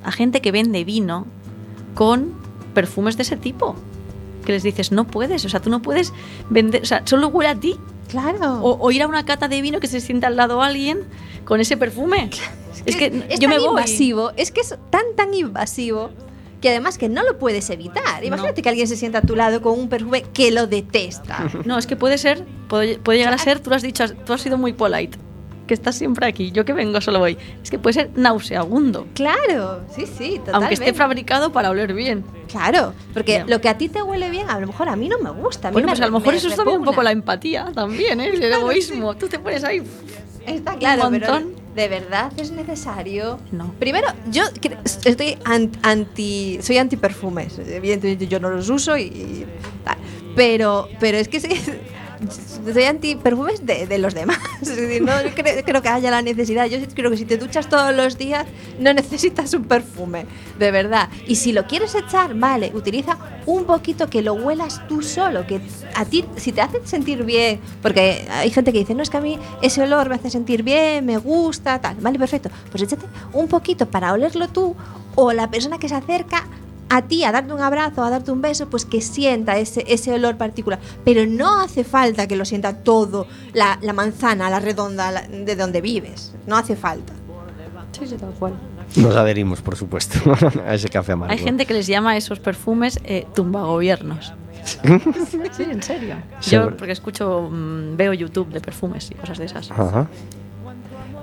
[0.03, 1.25] a gente que vende vino
[1.95, 2.33] con
[2.73, 3.75] perfumes de ese tipo.
[4.45, 6.11] Que les dices, no puedes, o sea, tú no puedes
[6.49, 7.77] vender, o sea, solo huele a ti.
[8.09, 8.59] Claro.
[8.61, 10.99] O, o ir a una cata de vino que se sienta al lado alguien
[11.45, 12.29] con ese perfume.
[12.85, 13.69] Es que es yo tan me voy.
[13.69, 16.09] invasivo, es que es tan tan invasivo
[16.59, 18.23] que además que no lo puedes evitar.
[18.25, 21.49] Imagínate que alguien se sienta a tu lado con un perfume que lo detesta.
[21.65, 24.33] No, es que puede ser, puede, puede llegar a ser, tú lo has dicho, tú
[24.33, 25.17] has sido muy polite,
[25.67, 27.37] que estás siempre aquí, yo que vengo solo voy.
[27.63, 30.51] Es que puede ser nauseabundo, claro, sí, sí, totalmente.
[30.53, 32.23] aunque esté fabricado para oler bien.
[32.47, 35.17] Claro, porque lo que a ti te huele bien, a lo mejor a mí no
[35.19, 35.69] me gusta.
[35.69, 37.11] A mí Bueno, me pues a lo mejor me eso es también un poco la
[37.11, 38.27] empatía, también, ¿eh?
[38.33, 39.15] El egoísmo.
[39.15, 39.81] Tú te pones ahí.
[40.45, 41.55] Está claro, un pero montón.
[41.73, 43.39] ¿de verdad es necesario?
[43.51, 43.73] No.
[43.79, 44.43] Primero, yo
[45.05, 47.57] estoy an- anti, soy anti perfumes.
[47.57, 49.45] Evidentemente yo no los uso y, y
[49.83, 49.97] tal.
[50.35, 51.49] Pero, pero es que sí,
[52.73, 54.37] soy anti perfumes de, los demás.
[55.01, 56.65] No cre- creo que haya la necesidad.
[56.65, 58.45] Yo creo que si te duchas todos los días
[58.79, 60.25] no necesitas un perfume,
[60.57, 61.09] de verdad.
[61.27, 65.61] Y si lo quieres echar, vale, utiliza un poquito que lo huelas tú solo, que
[65.95, 69.17] a ti, si te hace sentir bien, porque hay gente que dice, no, es que
[69.17, 72.49] a mí ese olor me hace sentir bien, me gusta, tal, vale, perfecto.
[72.71, 74.75] Pues échate un poquito para olerlo tú
[75.15, 76.47] o la persona que se acerca
[76.89, 80.13] a ti a darte un abrazo, a darte un beso, pues que sienta ese, ese
[80.13, 80.79] olor particular.
[81.03, 85.55] Pero no hace falta que lo sienta todo, la, la manzana, la redonda la- de
[85.55, 86.33] donde vives.
[86.47, 87.13] No hace falta.
[87.97, 88.53] Sí, sí, tal cual.
[88.95, 90.19] Nos adherimos, por supuesto,
[90.65, 91.31] a ese café amargo.
[91.33, 94.33] Hay gente que les llama a esos perfumes eh, tumbagobiernos.
[95.57, 96.15] sí, en serio.
[96.41, 99.71] Yo, porque escucho, mm, veo YouTube de perfumes y cosas de esas.
[99.71, 100.07] Ajá.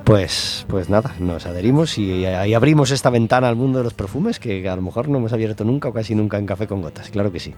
[0.04, 4.40] Pues, pues nada, nos adherimos y ahí abrimos esta ventana al mundo de los perfumes
[4.40, 7.10] que a lo mejor no hemos abierto nunca o casi nunca en Café con Gotas,
[7.10, 7.54] claro que sí.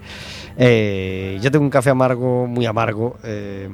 [0.57, 3.67] Eh, yo tengo un café amargo, muy amargo, eh,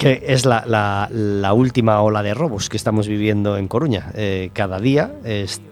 [0.00, 4.10] que es la, la- última ola de robos que estamos viviendo en Coruña.
[4.14, 5.12] Eh, cada día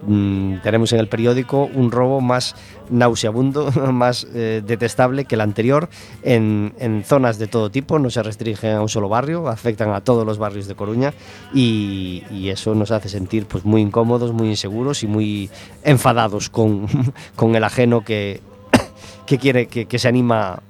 [0.05, 2.55] mm, tenemos en el periódico un robo más
[2.91, 5.89] nauseabundo, más eh, detestable que el anterior
[6.21, 10.01] en, en zonas de todo tipo, no se restringen a un solo barrio, afectan a
[10.01, 11.11] todos los barrios de Coruña
[11.51, 15.49] y, y eso nos hace sentir pues, muy incómodos, muy inseguros y muy
[15.83, 16.85] enfadados con,
[17.35, 18.41] con el ajeno que,
[19.25, 20.61] que quiere, que, que se anima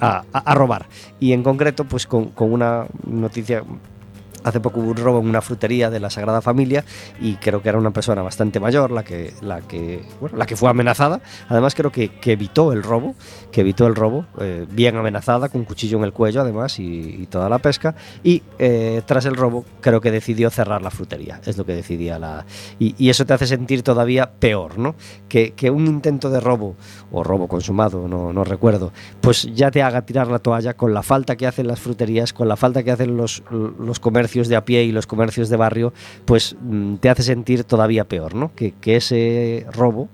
[0.00, 0.86] a, robar.
[1.20, 3.64] Y en concreto, pues con una noticia.
[4.44, 6.84] Hace poco hubo un robo en una frutería de la Sagrada Familia
[7.20, 10.56] y creo que era una persona bastante mayor la que, la que, bueno, la que
[10.56, 11.20] fue amenazada.
[11.48, 13.16] Además creo que, que evitó el robo,
[13.50, 16.84] que evitó el robo, eh, bien amenazada, con un cuchillo en el cuello además y,
[17.22, 17.96] y toda la pesca.
[18.22, 22.18] Y eh, tras el robo creo que decidió cerrar la frutería, es lo que decidía
[22.18, 22.46] la...
[22.78, 24.94] Y, y eso te hace sentir todavía peor, ¿no?
[25.28, 26.76] Que, que un intento de robo,
[27.10, 31.02] o robo consumado, no, no recuerdo, pues ya te haga tirar la toalla con la
[31.02, 34.64] falta que hacen las fruterías, con la falta que hacen los, los comercios de a
[34.64, 35.92] pie y los comercios de barrio,
[36.24, 38.52] pues mm, te hace sentir todavía peor, ¿no?
[38.54, 40.08] Que, ese robo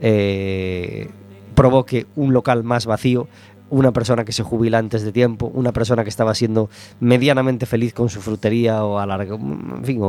[0.00, 1.08] eh,
[1.54, 3.28] provoque un local más vacío,
[3.70, 7.92] una persona que se jubila antes de tiempo, una persona que estaba siendo medianamente feliz
[7.92, 10.00] con su frutería o a largo, en fin,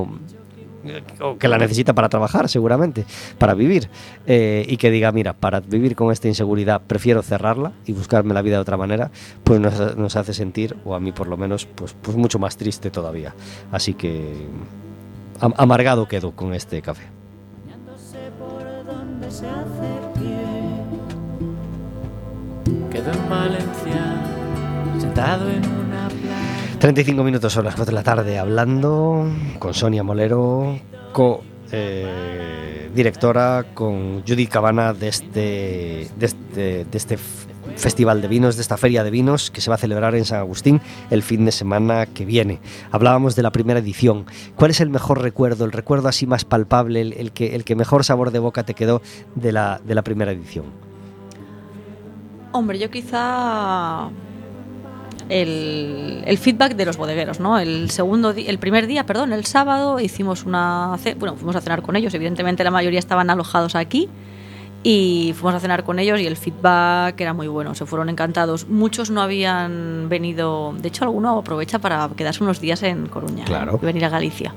[1.21, 3.05] o que la necesita para trabajar seguramente,
[3.37, 3.89] para vivir,
[4.25, 8.41] eh, y que diga, mira, para vivir con esta inseguridad prefiero cerrarla y buscarme la
[8.41, 9.11] vida de otra manera,
[9.43, 12.57] pues nos, nos hace sentir, o a mí por lo menos, pues, pues mucho más
[12.57, 13.33] triste todavía.
[13.71, 14.47] Así que
[15.41, 17.03] am- amargado quedo con este café.
[22.91, 24.23] Quedo en Valencia,
[24.99, 25.86] sentado en playa.
[26.79, 30.79] 35 minutos son las 4 de la tarde hablando con Sonia Molero,
[31.11, 32.91] co eh,
[33.73, 37.17] con Judy Cabana de este, de este, de este
[37.75, 40.39] festival de vinos, de esta feria de vinos que se va a celebrar en San
[40.39, 42.59] Agustín el fin de semana que viene.
[42.91, 44.25] Hablábamos de la primera edición.
[44.55, 47.75] ¿Cuál es el mejor recuerdo, el recuerdo así más palpable, el, el que, el que
[47.75, 49.01] mejor sabor de boca te quedó
[49.33, 50.65] de la, de la primera edición?
[52.51, 54.09] Hombre, yo quizá
[55.29, 57.59] el, el feedback de los bodegueros, ¿no?
[57.59, 61.95] El segundo el primer día, perdón, el sábado hicimos una bueno, fuimos a cenar con
[61.95, 64.09] ellos, evidentemente la mayoría estaban alojados aquí
[64.83, 68.67] y fuimos a cenar con ellos y el feedback era muy bueno, se fueron encantados.
[68.67, 73.47] Muchos no habían venido, de hecho alguno aprovecha para quedarse unos días en Coruña ¿eh?
[73.47, 73.79] Claro.
[73.81, 74.53] y venir a Galicia,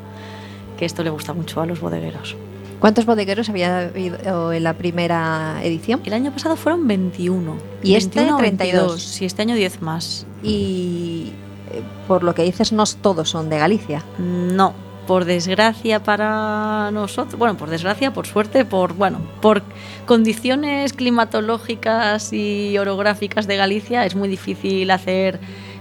[0.79, 2.37] que esto le gusta mucho a los bodegueros.
[2.81, 6.01] ¿Cuántos bodegueros había habido en la primera edición?
[6.05, 7.57] El año pasado fueron 21.
[7.83, 8.73] ¿Y este 21 o 32?
[8.73, 9.03] 22.
[9.03, 10.27] Sí, este año 10 más.
[10.43, 11.33] Y
[11.73, 14.03] eh, por lo que dices, no todos son de Galicia.
[14.19, 14.75] No,
[15.07, 19.63] por desgracia para nosotros, bueno, por desgracia, por suerte, por bueno, por
[20.07, 25.39] condiciones climatológicas y orográficas de Galicia es muy difícil hacer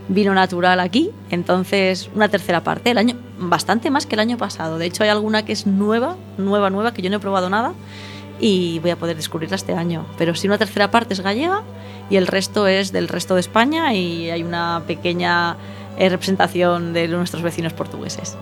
[0.10, 4.78] vino natural aquí, entonces una tercera parte, el año bastante más que el año pasado.
[4.78, 7.74] De hecho, hay alguna que es nueva, nueva, nueva que yo no he probado nada
[8.40, 10.06] y voy a poder descubrirla este año.
[10.18, 11.64] Pero sí una tercera parte es gallega
[12.10, 15.58] y el resto es del resto de España y hay una pequeña
[15.98, 18.36] eh, representación de nuestros vecinos portugueses.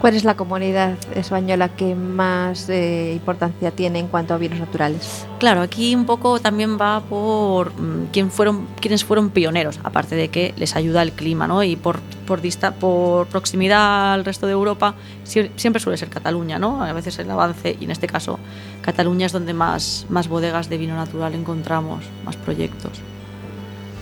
[0.00, 5.26] ¿Cuál es la comunidad española que más eh, importancia tiene en cuanto a vinos naturales?
[5.38, 10.28] Claro, aquí un poco también va por mm, quién fueron, quiénes fueron pioneros, aparte de
[10.28, 11.62] que les ayuda el clima, ¿no?
[11.62, 14.94] Y por, por, dista- por proximidad al resto de Europa,
[15.26, 16.82] sie- siempre suele ser Cataluña, ¿no?
[16.82, 18.38] A veces el avance, y en este caso
[18.80, 22.92] Cataluña es donde más, más bodegas de vino natural encontramos, más proyectos.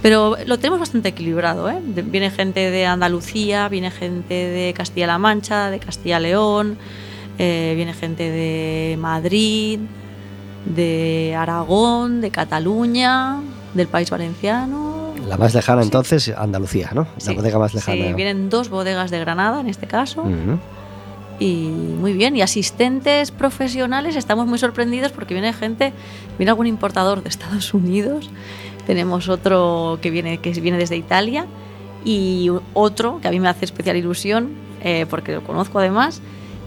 [0.03, 1.79] Pero lo tenemos bastante equilibrado, ¿eh?
[1.83, 6.79] Viene gente de Andalucía, viene gente de Castilla-La Mancha, de Castilla-León,
[7.39, 9.81] eh, viene gente de Madrid,
[10.65, 13.41] de Aragón, de Cataluña,
[13.75, 15.15] del País Valenciano.
[15.27, 17.07] La más lejana entonces, Andalucía, ¿no?
[17.17, 18.15] Sí, la bodega más sí, lejana.
[18.15, 20.25] vienen dos bodegas de Granada en este caso.
[21.41, 25.93] Y muy bien, y asistentes profesionales, estamos muy sorprendidos porque viene gente,
[26.37, 28.29] viene algún importador de Estados Unidos,
[28.89, 31.47] tenemos otro que viene, que viene desde Italia
[32.05, 34.49] y otro que a mí me hace especial ilusión
[34.83, 36.21] eh, porque lo conozco además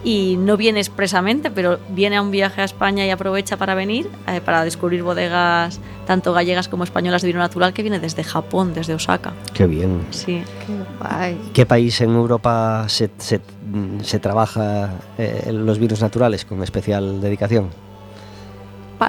[0.04, 4.10] y no viene expresamente, pero viene a un viaje a España y aprovecha para venir,
[4.28, 8.74] eh, para descubrir bodegas tanto gallegas como españolas de vino natural que viene desde Japón,
[8.74, 9.34] desde Osaka.
[9.54, 10.02] Qué bien.
[10.10, 10.44] Sí.
[10.66, 11.38] Qué guay.
[11.54, 13.42] ¿Qué país en Europa se, se-
[14.04, 17.70] se trabaja eh, los vinos naturales con especial dedicación?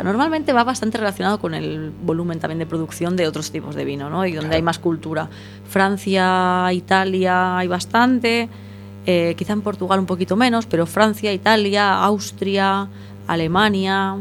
[0.03, 4.09] Normalmente va bastante relacionado con el volumen también de producción de otros tipos de vino,
[4.09, 4.25] ¿no?
[4.25, 5.29] Y donde hay más cultura.
[5.69, 8.49] Francia, Italia hay bastante,
[9.05, 12.89] eh, quizá en Portugal un poquito menos, pero Francia, Italia, Austria,
[13.27, 14.17] Alemania,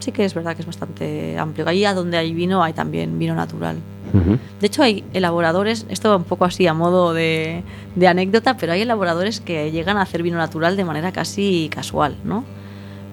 [0.00, 1.66] sí que es verdad que es bastante amplio.
[1.66, 3.78] Ahí a donde hay vino hay también vino natural.
[4.60, 7.62] De hecho, hay elaboradores, esto va un poco así a modo de,
[7.96, 12.16] de anécdota, pero hay elaboradores que llegan a hacer vino natural de manera casi casual,
[12.22, 12.44] ¿no?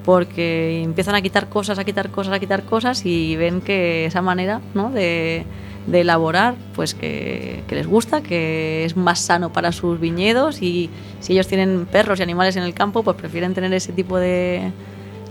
[0.06, 4.22] Porque empiezan a quitar cosas, a quitar cosas, a quitar cosas y ven que esa
[4.22, 4.90] manera ¿no?
[4.90, 5.46] de,
[5.88, 10.90] de elaborar, pues que, que les gusta, que es más sano para sus viñedos y
[11.20, 14.72] si ellos tienen perros y animales en el campo, pues prefieren tener ese tipo de,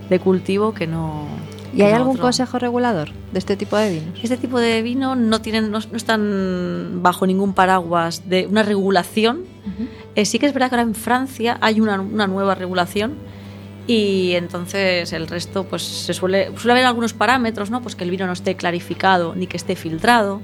[0.08, 1.26] de cultivo que no...
[1.72, 2.22] ¿Y que hay no algún otro.
[2.22, 4.18] consejo regulador de este tipo de vinos?
[4.22, 9.44] Este tipo de vino no tienen, no, no están bajo ningún paraguas de una regulación.
[10.14, 13.16] Eh, sí que es verdad que ahora en Francia hay una, una nueva regulación
[13.88, 17.82] y entonces el resto pues se suele suele haber algunos parámetros, ¿no?
[17.82, 20.40] Pues que el vino no esté clarificado ni que esté filtrado.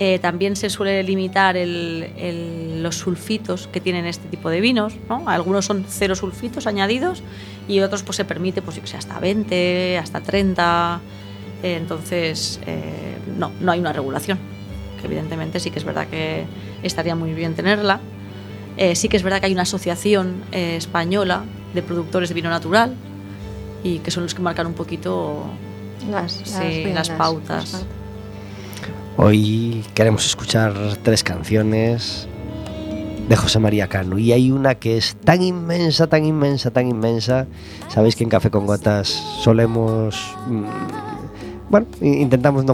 [0.00, 4.94] Eh, también se suele limitar el- el- los sulfitos que tienen este tipo de vinos,
[5.08, 5.28] ¿no?
[5.28, 7.22] Algunos son cero sulfitos añadidos
[7.68, 11.00] y otros pues se permite pues yo sé, hasta 20, hasta 30.
[11.62, 14.38] Eh, entonces eh, no, no hay una regulación.
[15.00, 16.44] Que evidentemente sí que es verdad que
[16.82, 18.00] estaría muy bien tenerla.
[18.76, 21.44] Eh, sí que es verdad que hay una asociación eh, española
[21.74, 22.94] de productores de vino natural
[23.82, 25.44] y que son los que marcan un poquito
[26.10, 27.84] Las, Sí, las pautas.
[29.16, 32.28] Hoy queremos escuchar tres canciones
[33.28, 37.46] de José María Cano y hay una que es tan inmensa, tan inmensa, tan inmensa.
[37.88, 39.08] Sabéis que en Café con Gotas
[39.42, 40.36] solemos...
[41.74, 42.64] bueno, intentamos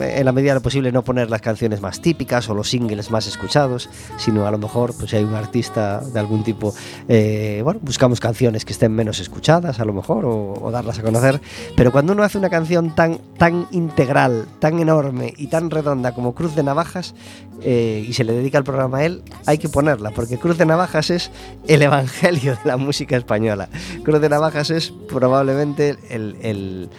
[0.00, 3.12] en la medida de lo posible no poner las canciones más típicas o los singles
[3.12, 6.74] más escuchados, sino a lo mejor, pues si hay un artista de algún tipo,
[7.06, 11.40] eh, bueno, buscamos canciones que estén menos escuchadas a lo mejor o, darlas a conocer.
[11.76, 16.34] Pero cuando uno hace una canción tan, tan integral, tan enorme y tan redonda como
[16.34, 17.14] Cruz de Navajas
[17.62, 20.66] eh, y se le dedica el programa a él, hay que ponerla, porque Cruz de
[20.66, 21.30] Navajas es
[21.68, 23.68] el evangelio de la música española.
[24.02, 26.90] Cruz de Navajas es probablemente el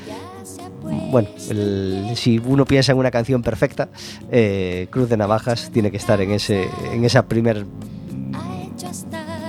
[0.81, 1.29] bueno,
[2.15, 3.89] si uno piensa en una canción perfecta,
[4.31, 7.65] eh, Cruz de Navajas tiene que estar en ese, en esa primer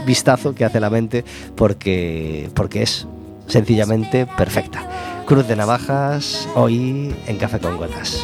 [0.06, 1.24] vistazo que hace la mente
[1.56, 3.06] porque, porque es
[3.46, 4.88] sencillamente perfecta.
[5.26, 8.22] Cruz de Navajas hoy en Café con Gotas.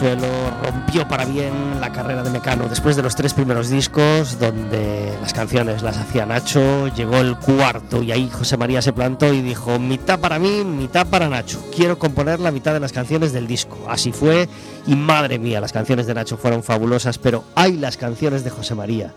[0.00, 0.26] Suelo
[0.62, 2.68] rompió para bien la carrera de Mecano.
[2.70, 8.02] Después de los tres primeros discos, donde las canciones las hacía Nacho, llegó el cuarto
[8.02, 11.62] y ahí José María se plantó y dijo, mitad para mí, mitad para Nacho.
[11.76, 13.69] Quiero componer la mitad de las canciones del disco.
[13.90, 14.48] Así fue
[14.86, 18.74] y madre mía, las canciones de Nacho fueron fabulosas, pero hay las canciones de José
[18.74, 19.12] María.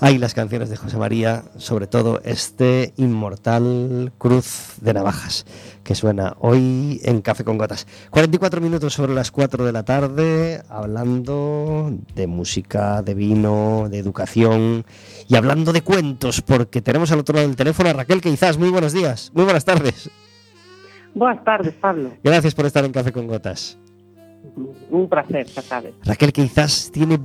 [0.00, 5.46] Hay las canciones de José María, sobre todo este inmortal Cruz de Navajas
[5.86, 7.86] que suena hoy en Café con Gotas.
[8.10, 14.84] 44 minutos sobre las 4 de la tarde, hablando de música, de vino, de educación
[15.28, 18.58] y hablando de cuentos, porque tenemos al otro lado del teléfono a Raquel quizás.
[18.58, 20.10] Muy buenos días, muy buenas tardes.
[21.14, 22.10] Buenas tardes, Pablo.
[22.22, 23.78] Gracias por estar en Café con Gotas.
[24.90, 25.94] Un placer, ya sabes.
[26.04, 27.18] Raquel quizás tiene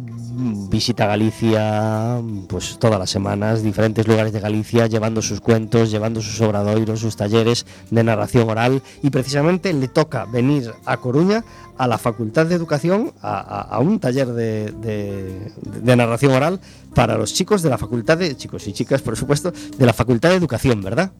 [0.70, 6.22] visita a Galicia pues todas las semanas, diferentes lugares de Galicia, llevando sus cuentos, llevando
[6.22, 11.44] sus obradoiros, sus talleres de narración oral y precisamente le toca venir a Coruña
[11.78, 15.52] a la Facultad de Educación a, un taller de, de-
[15.82, 16.60] de narración oral
[16.96, 20.30] para los chicos de la Facultad de chicos y chicas, por supuesto, de la Facultad
[20.30, 21.12] de Educación, ¿verdad?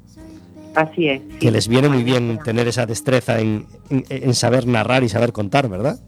[0.76, 1.22] Así es.
[1.40, 5.34] Que les viene muy bien tener esa destreza en, en, en, saber narrar y saber
[5.34, 6.00] contar, ¿verdad?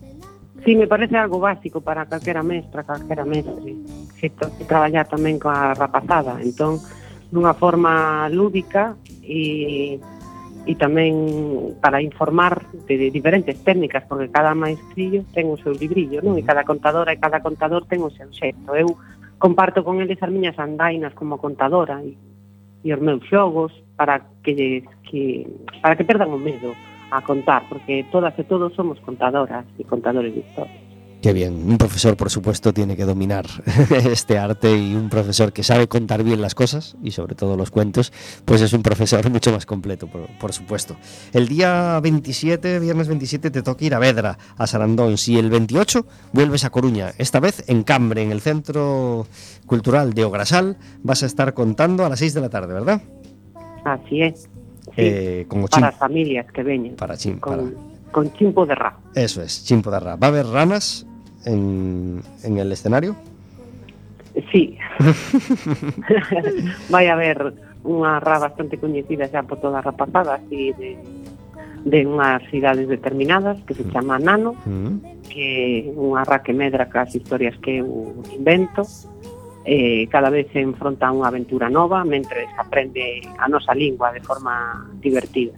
[0.64, 3.76] Sí, me parece algo básico para calquera mestra, calquera mestre,
[4.20, 6.40] que, to, que traballar tamén coa rapazada.
[6.40, 6.80] Entón,
[7.28, 10.00] dunha forma lúdica e,
[10.64, 16.24] e tamén para informar de, de diferentes técnicas, porque cada maestrillo ten o seu librillo,
[16.24, 16.40] non?
[16.40, 18.72] E cada contadora e cada contador ten o seu xeito.
[18.72, 18.96] Eu
[19.36, 22.16] comparto con eles as miñas andainas como contadora e,
[22.88, 25.48] e os meus xogos, para que, que
[25.82, 26.74] para que perdan o medo
[27.12, 30.84] a contar, porque todas e todos somos contadoras e contadores de historias.
[31.24, 31.54] Qué bien.
[31.54, 33.46] Un profesor, por supuesto, tiene que dominar
[34.12, 37.72] este arte y un profesor que sabe contar bien las cosas y sobre todo los
[37.72, 38.12] cuentos,
[38.44, 40.98] pues es un profesor mucho más completo, por, por supuesto.
[41.32, 45.18] El día 27, viernes 27, te toca ir a Vedra, a Sarandón.
[45.18, 49.26] Si el 28 vuelves a Coruña, esta vez en Cambre, en el Centro
[49.66, 53.02] Cultural de Ograsal, vas a estar contando a las 6 de la tarde, ¿verdad?
[53.84, 54.34] Así é.
[54.34, 55.80] Sí, eh, con o chimpo.
[55.80, 56.96] Para as familias que veñen.
[56.96, 58.12] Para chim, con, para...
[58.12, 58.98] con chimpo de ra.
[59.16, 60.16] Eso es, chimpo de ra.
[60.16, 61.08] Va a haber ranas
[61.46, 63.16] en, en el escenario?
[64.52, 64.78] Sí.
[66.94, 67.54] Vai haber
[67.84, 70.96] unha ra bastante coñecida xa por toda a rapazada, así de,
[71.84, 73.92] de unhas cidades determinadas que se mm.
[73.92, 75.28] chama Nano, mm.
[75.28, 78.88] que unha ra que medra cas historias que eu invento,
[79.66, 84.22] eh, cada vez se enfronta a unha aventura nova, mentre aprende a nosa lingua de
[84.22, 85.56] forma divertida.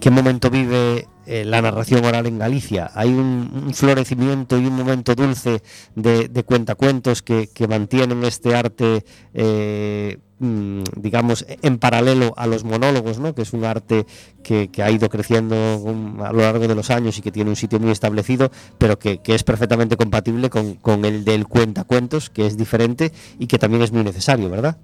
[0.00, 2.90] ¿Qué momento vive eh, la narración oral en Galicia?
[2.94, 5.62] ¿Hay un, florecimiento y un momento dulce
[5.94, 13.18] de, cuentacuentos que, que mantienen este arte, eh, Mm, digamos, en paralelo a los monólogos,
[13.18, 13.34] ¿no?
[13.34, 14.04] que es un arte
[14.42, 17.56] que, que, ha ido creciendo a lo largo de los años y que tiene un
[17.56, 22.44] sitio muy establecido, pero que, que es perfectamente compatible con, con, el del cuentacuentos, que
[22.44, 24.76] es diferente y que también es muy necesario, ¿verdad?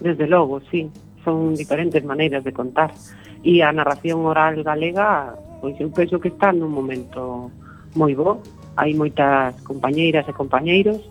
[0.00, 0.90] Desde logo, sí,
[1.24, 2.92] son diferentes maneiras de contar
[3.44, 7.52] e a narración oral galega pois eu penso que está nun momento
[7.92, 8.40] moi bo
[8.80, 11.04] hai moitas compañeiras e compañeiros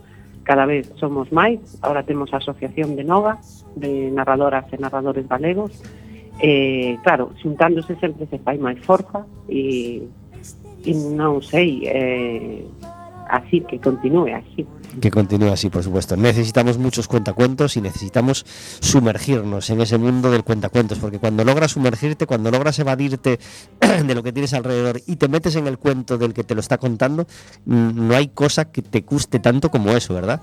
[0.44, 3.40] cada vez somos máis, agora temos a Asociación de Nova,
[3.76, 5.72] de narradoras e narradores galegos,
[6.40, 10.04] eh, claro, xuntándose sempre se fai máis forza e,
[10.84, 12.68] e non sei, eh,
[13.30, 14.68] así que continue así.
[15.02, 16.16] Que continúe así, por supuesto.
[16.16, 18.46] Necesitamos muchos cuentacuentos y necesitamos
[18.80, 23.40] sumergirnos en ese mundo del cuentacuentos, porque cuando logras sumergirte, cuando logras evadirte
[24.06, 26.62] de lo que tienes alrededor y te metes en el cuento del que te lo
[26.62, 27.26] está contando,
[27.66, 30.42] no hay cosa que te guste tanto como eso, ¿verdad?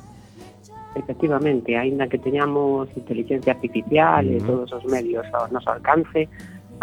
[0.94, 4.46] Efectivamente, aínda que teñamos inteligencia artificial e Ujú.
[4.46, 6.26] todos os medios ao noso alcance,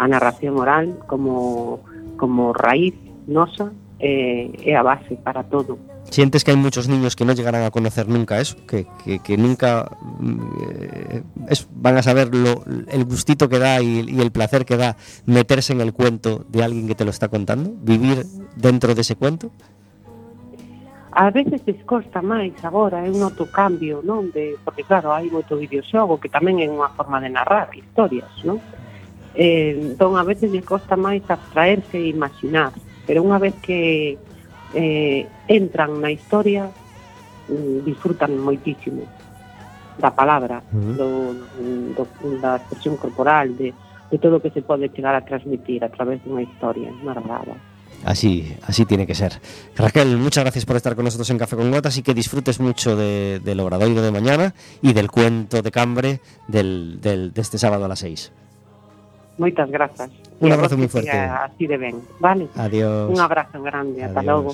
[0.00, 1.84] a narración oral como,
[2.16, 2.96] como raíz
[3.28, 3.68] nosa
[4.00, 5.76] eh, é a base para todo.
[6.10, 8.56] ¿Sientes que hay muchos niños que no llegarán a conocer nunca eso?
[8.66, 9.90] Que, que- que nunca
[10.22, 14.76] eh, es- van a saber lo- el gustito que da y, y el placer que
[14.76, 14.96] da
[15.26, 17.72] meterse en el cuento de alguien que te lo está contando?
[17.82, 18.24] ¿Vivir
[18.56, 19.50] dentro de ese cuento?
[21.12, 24.30] A veces descosta máis agora, é un noto cambio, non?
[24.30, 28.62] De, porque claro, hai moito videoxogo que tamén é unha forma de narrar historias, non?
[29.34, 32.70] Eh, entón a veces descosta máis abstraerse e imaginar,
[33.04, 34.14] pero unha vez que
[34.74, 36.68] eh, entran na historia
[37.48, 39.04] mm, disfrutan moitísimo
[39.98, 40.92] da palabra, Ujú.
[40.94, 41.08] do,
[41.98, 42.04] do,
[42.38, 43.74] da expresión corporal, de,
[44.10, 47.58] de todo o que se pode chegar a transmitir a través dunha historia narrada.
[48.06, 49.42] Así, así tiene que ser.
[49.74, 52.94] Raquel, muchas gracias por estar con nosotros en Café con Gotas y que disfrutes mucho
[52.94, 57.84] de- del obradoiro de mañana y del cuento de Cambre del, del- de este sábado
[57.84, 58.30] a las 6.
[59.38, 60.10] Moitas grazas.
[60.40, 61.14] Un abrazo moi fuerte.
[61.14, 62.50] Así de ben, vale?
[62.58, 63.10] Adiós.
[63.10, 64.26] Un abrazo grande, ata Adiós.
[64.26, 64.50] logo.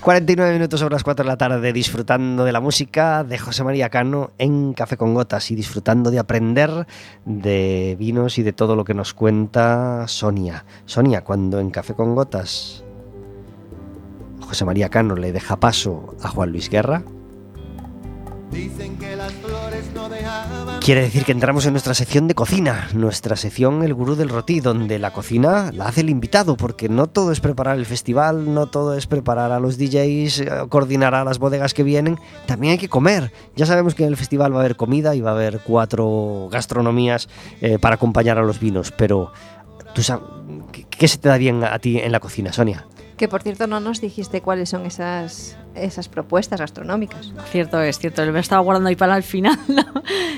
[0.00, 3.90] 49 minutos sobre las 4 de la tarde disfrutando de la música de José María
[3.90, 6.86] Cano en Café con Gotas y disfrutando de aprender
[7.26, 10.64] de vinos y de todo lo que nos cuenta Sonia.
[10.86, 12.82] Sonia, cuando en Café con Gotas
[14.40, 17.02] José María Cano le deja paso a Juan Luis Guerra,
[20.80, 24.60] Quiere decir que entramos en nuestra sección de cocina, nuestra sección El Gurú del Rotí,
[24.60, 28.66] donde la cocina la hace el invitado, porque no todo es preparar el festival, no
[28.66, 32.78] todo es preparar a los DJs, eh, coordinar a las bodegas que vienen, también hay
[32.78, 33.32] que comer.
[33.56, 36.48] Ya sabemos que en el festival va a haber comida y va a haber cuatro
[36.50, 37.28] gastronomías
[37.60, 39.32] eh, para acompañar a los vinos, pero
[39.94, 40.22] ¿tú sab-
[40.72, 42.86] ¿qué, qué se te da bien a ti en la cocina, Sonia?
[43.20, 47.34] Que por cierto no nos dijiste cuáles son esas, esas propuestas gastronómicas.
[47.50, 48.24] Cierto es, cierto.
[48.32, 49.58] Me estaba guardando ahí para el final.
[49.68, 49.84] ¿no?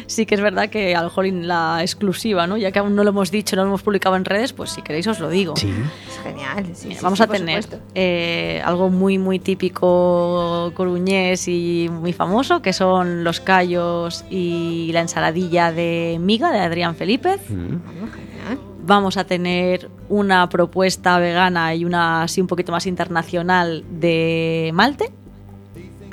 [0.09, 2.57] Sí que es verdad que a lo mejor en la exclusiva, ¿no?
[2.57, 4.83] Ya que aún no lo hemos dicho, no lo hemos publicado en redes, pues si
[4.83, 5.55] queréis os lo digo.
[5.55, 5.73] Sí.
[6.09, 6.67] Es genial.
[6.75, 7.65] sí, Mira, sí, Vamos sí, a tener
[7.95, 15.03] eh, algo muy, muy típico coruñés y muy famoso, que son los callos y la
[15.03, 17.39] ensaladilla de miga de Adrián Felipe.
[17.49, 17.77] Mm.
[18.85, 25.13] Vamos a tener una propuesta vegana y una así un poquito más internacional de Malte,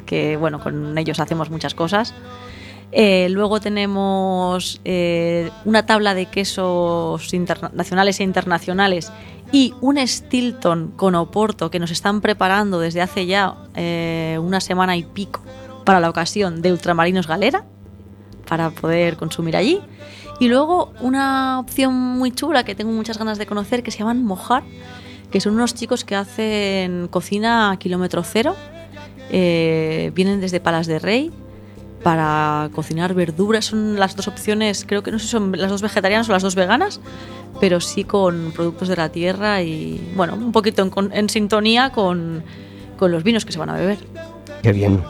[0.05, 2.13] que bueno, con ellos hacemos muchas cosas.
[2.91, 7.31] Eh, luego tenemos eh, una tabla de quesos
[7.73, 9.11] nacionales e internacionales
[9.51, 14.95] y un Stilton con Oporto que nos están preparando desde hace ya eh, una semana
[14.95, 15.41] y pico
[15.85, 17.65] para la ocasión de Ultramarinos Galera
[18.47, 19.81] para poder consumir allí.
[20.39, 24.23] Y luego una opción muy chula que tengo muchas ganas de conocer que se llaman
[24.23, 24.63] Mojar,
[25.31, 28.55] que son unos chicos que hacen cocina a kilómetro cero.
[29.31, 31.31] Eh, vienen desde Palas de Rey
[32.01, 33.65] para cocinar verduras.
[33.65, 36.41] Son las dos opciones, creo que no sé si son las dos vegetarianas o las
[36.41, 37.01] dos veganas,
[37.59, 42.43] pero sí con productos de la tierra y, bueno, un poquito en, en sintonía con,
[42.97, 43.97] con los vinos que se van a beber.
[44.63, 45.01] Qué bien.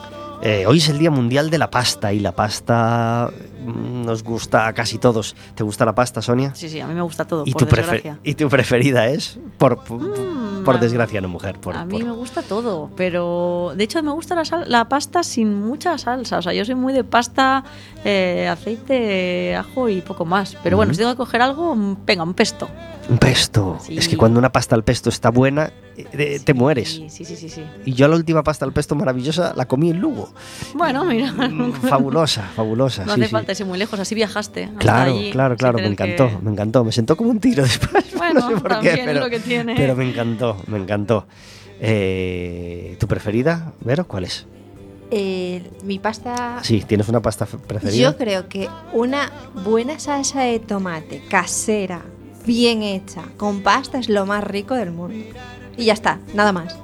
[0.42, 3.30] Eh, hoy es el Día Mundial de la Pasta y la pasta
[3.66, 5.36] mm, nos gusta a casi todos.
[5.54, 6.54] ¿Te gusta la pasta, Sonia?
[6.54, 8.18] Sí, sí, a mí me gusta todo, ¿Y por tu, prefer- desgracia.
[8.24, 9.38] ¿Y tu preferida es?
[9.58, 11.58] Por, Mm, por desgracia, no mujer.
[11.60, 14.88] Por, a mí por- me gusta todo, pero de hecho me gusta la, sal- la
[14.88, 16.38] pasta sin mucha salsa.
[16.38, 17.62] O sea, yo soy muy de pasta,
[18.04, 20.56] eh, aceite, ajo y poco más.
[20.62, 20.94] Pero bueno, Ujú.
[20.94, 22.66] si tengo que coger algo, mm, venga, un pesto.
[23.10, 23.76] Un pesto.
[23.82, 23.98] Sí.
[23.98, 25.70] Es que cuando una pasta al pesto está buena,
[26.44, 26.88] te mueres.
[26.90, 27.62] Sí, sí, sí, sí, sí.
[27.84, 30.32] Y yo la última pasta al pesto maravillosa la comí en Lugo.
[30.74, 31.32] Bueno, mira.
[31.32, 33.04] Mm, fabulosa, fabulosa.
[33.04, 33.32] No sí, hace sí.
[33.32, 34.70] falta irse muy lejos, así viajaste.
[34.78, 36.84] Claro, allí, claro, claro, me encantó, que- me encantó.
[36.84, 38.04] Me sentó como un tiro después.
[38.16, 39.74] Bueno, no sé por también qué, es pero, lo que tiene.
[39.76, 41.26] pero me encantó, me encantó.
[41.82, 44.06] Eh, ¿Tu preferida, Vero?
[44.06, 44.46] ¿Cuál es?
[45.10, 46.60] Eh, mi pasta.
[46.62, 48.10] Sí, ¿tienes una pasta preferida?
[48.10, 49.30] Yo creo que una
[49.64, 52.02] buena salsa de tomate casera,
[52.46, 55.24] bien hecha, con pasta es lo más rico del mundo.
[55.80, 56.76] Y ya está, nada más.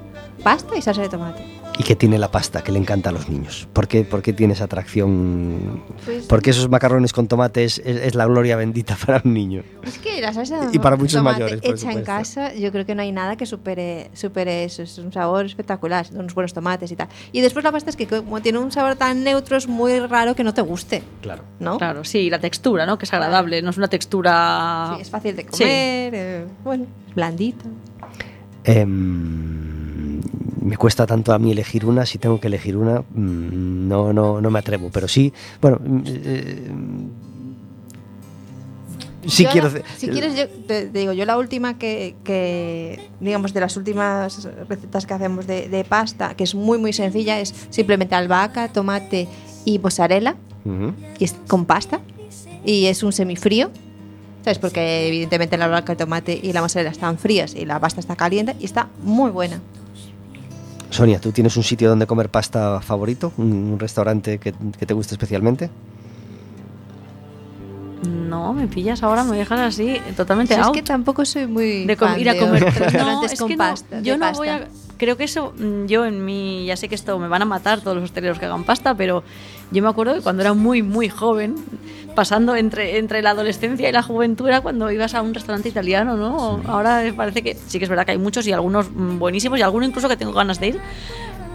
[0.43, 1.43] Pasta y salsa de tomate.
[1.79, 3.69] ¿Y qué tiene la pasta que le encanta a los niños?
[3.75, 5.83] ¿Por qué, por qué tiene esa atracción?
[6.07, 9.63] Pues, Porque esos macarrones con tomate es, es- es la gloria bendita para un niño.
[9.83, 12.73] Es que la salsa de Y para muchos tomate mayores, por hecha en casa, yo
[12.73, 14.83] creo que no hay nada que supere, supere eso.
[14.85, 17.09] Es un sabor espectacular, unos buenos tomates y tal.
[17.33, 20.35] Y después la pasta es que como tiene un sabor tan neutro, es muy raro
[20.35, 21.43] que no te guste, Claro.
[21.61, 21.77] ¿no?
[21.77, 22.97] Claro, sí, la textura, ¿no?
[22.97, 24.93] Que es agradable, no es una textura...
[24.97, 25.49] Sí, es fácil de Sí.
[25.51, 27.17] comer, eh, bueno, es
[28.67, 30.21] Em,
[30.63, 34.41] me cuesta tanto a mí elegir una, si tengo que elegir una, mm, no, no,
[34.41, 36.71] no me atrevo, pero sí, bueno, mm, eh,
[39.27, 39.69] sí Yo quiero...
[39.69, 43.61] la- hacer- si quieres, yo te, te digo, yo la última que, que, digamos, de
[43.61, 48.15] las últimas recetas que hacemos de, de pasta, que es muy, muy sencilla, es simplemente
[48.17, 49.29] albahaca, tomate
[49.65, 50.35] y mozzarella,
[51.21, 52.01] y es con pasta,
[52.65, 53.71] y es un semifrío.
[54.47, 54.61] ¿Sabes?
[54.61, 58.15] Porque evidentemente la albahaca, el tomate y la mozzarella están frías y la pasta está
[58.15, 59.59] caliente y está muy buena.
[60.89, 63.33] Sonia, ¿tú tienes un sitio donde comer pasta favorito?
[63.39, 65.69] ¿Un, un restaurante que, que te guste especialmente?
[68.07, 70.75] No, me pillas ahora, me dejas así, totalmente Si es out.
[70.75, 73.65] que tampoco soy muy de fan ir a comer restaurantes No, es con que no,
[73.65, 74.01] pasta.
[74.01, 74.39] yo de no pasta.
[74.39, 77.43] voy a creo que eso mm, yo en mi ya sé que esto me van
[77.43, 79.25] a matar todos los hosteleros que hagan pasta pero
[79.71, 81.57] yo me acuerdo que cuando era muy muy joven
[82.15, 86.17] pasando entre entre la adolescencia y la juventud era cuando ibas a un restaurante italiano
[86.17, 89.59] no ahora me parece que sí que es verdad que hay muchos y algunos buenísimos
[89.59, 90.81] y algunos incluso que tengo ganas de ir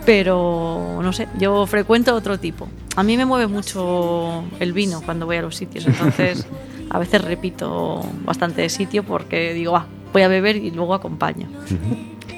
[0.05, 2.67] pero no sé, yo frecuento otro tipo.
[2.95, 6.47] A mí me mueve mucho el vino cuando voy a los sitios, entonces
[6.89, 11.47] a veces repito bastante de sitio porque digo, ah, voy a beber y luego acompaño.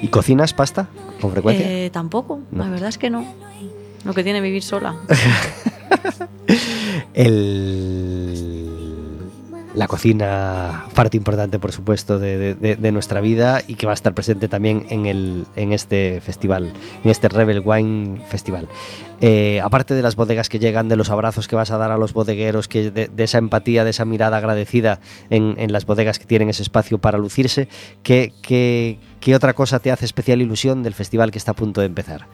[0.02, 0.88] ¿Y cocinas pasta
[1.20, 1.66] con frecuencia?
[1.66, 2.64] Eh, tampoco, No.
[2.64, 3.24] la verdad es que no.
[4.04, 4.96] Lo que tiene vivir sola.
[9.74, 14.46] La cocina, parte importante, por supuesto, de, nuestra vida y que va a estar presente
[14.46, 18.68] también en, el, en este festival, en este Rebel Wine Festival.
[19.20, 21.98] Eh, aparte de las bodegas que llegan, de los abrazos que vas a dar a
[21.98, 26.50] los bodegueros, que de, esa empatía, de esa mirada agradecida en, las bodegas que tienen
[26.50, 27.66] ese espacio para lucirse,
[28.04, 31.80] ¿qué, qué, qué otra cosa te hace especial ilusión del festival que está a punto
[31.80, 32.28] de empezar?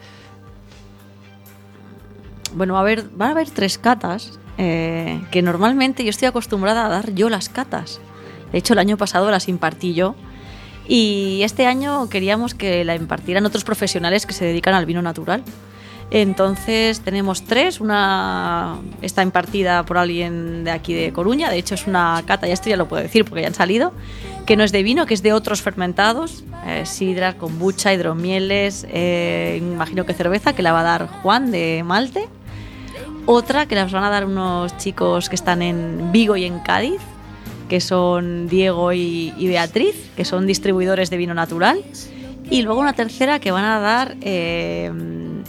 [2.53, 6.89] Bueno, a ver, van a haber tres catas eh, que normalmente yo estoy acostumbrada a
[6.89, 7.99] dar yo las catas.
[8.51, 10.15] De hecho, el año pasado las impartí yo.
[10.87, 15.43] Y este año queríamos que la impartieran otros profesionales que se dedican al vino natural.
[16.11, 21.87] Entonces tenemos tres, una está impartida por alguien de aquí de Coruña, de hecho es
[21.87, 23.93] una cata, ya esto ya lo puedo decir porque ya han salido,
[24.45, 29.59] que no es de vino, que es de otros fermentados, eh, sidra, kombucha, hidromieles, eh,
[29.61, 32.27] imagino que cerveza, que la va a dar Juan de Malte.
[33.25, 37.01] Otra que las van a dar unos chicos que están en Vigo y en Cádiz,
[37.69, 41.83] que son Diego y, y Beatriz, que son distribuidores de vino natural.
[42.49, 44.91] Y luego una tercera que van a dar eh,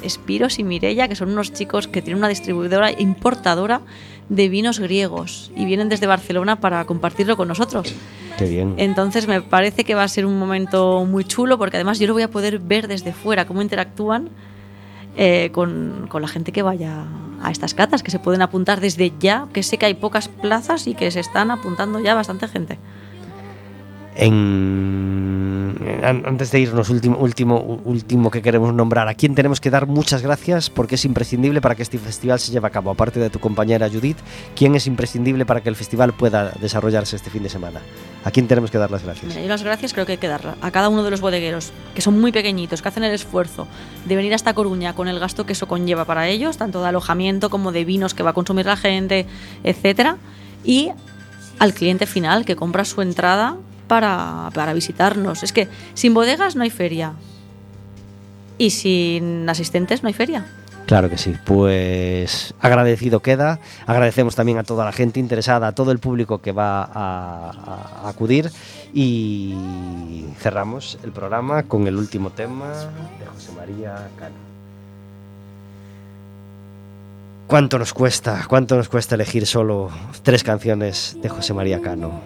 [0.03, 3.81] Espiros y Mirella, que son unos chicos que tienen una distribuidora importadora
[4.29, 7.93] de vinos griegos y vienen desde Barcelona para compartirlo con nosotros.
[8.39, 8.75] Qué bien.
[8.77, 12.12] Entonces me parece que va a ser un momento muy chulo porque además yo lo
[12.12, 14.31] voy a poder ver desde fuera, cómo interactúan
[15.16, 17.04] eh, con, con la gente que vaya
[17.42, 20.86] a estas catas, que se pueden apuntar desde ya, que sé que hay pocas plazas
[20.86, 22.78] y que se están apuntando ya bastante gente.
[24.14, 29.70] En, an- antes de irnos, último, último, último que queremos nombrar, a quién tenemos que
[29.70, 32.90] dar muchas gracias porque es imprescindible para que este festival se lleve a cabo.
[32.90, 34.18] Aparte de tu compañera Judith,
[34.54, 37.80] ¿quién es imprescindible para que el festival pueda desarrollarse este fin de semana?
[38.24, 39.26] ¿A quién tenemos que dar las gracias?
[39.28, 41.72] Mira, yo las gracias creo que hay que darla a cada uno de los bodegueros,
[41.94, 43.66] que son muy pequeñitos, que hacen el esfuerzo
[44.06, 47.50] de venir hasta Coruña con el gasto que eso conlleva para ellos, tanto de alojamiento
[47.50, 49.26] como de vinos que va a consumir la gente,
[49.64, 50.18] etcétera,
[50.64, 50.90] y
[51.58, 53.56] al cliente final que compra su entrada
[53.93, 55.43] para, visitarnos.
[55.43, 57.12] Es que sin bodegas no hay feria.
[58.57, 60.47] Y sin asistentes no hay feria.
[60.86, 63.59] Claro que sí, pues agradecido queda.
[63.86, 68.09] Agradecemos también a toda la gente interesada, a todo el público que va a- a
[68.09, 68.51] acudir
[68.95, 69.55] y
[70.38, 72.68] cerramos el programa con el último tema
[73.20, 74.34] de José María Cano.
[77.47, 78.47] ¿Cuánto nos cuesta?
[78.49, 79.90] ¿Cuánto nos cuesta elegir solo
[80.22, 82.20] tres canciones de José María Cano?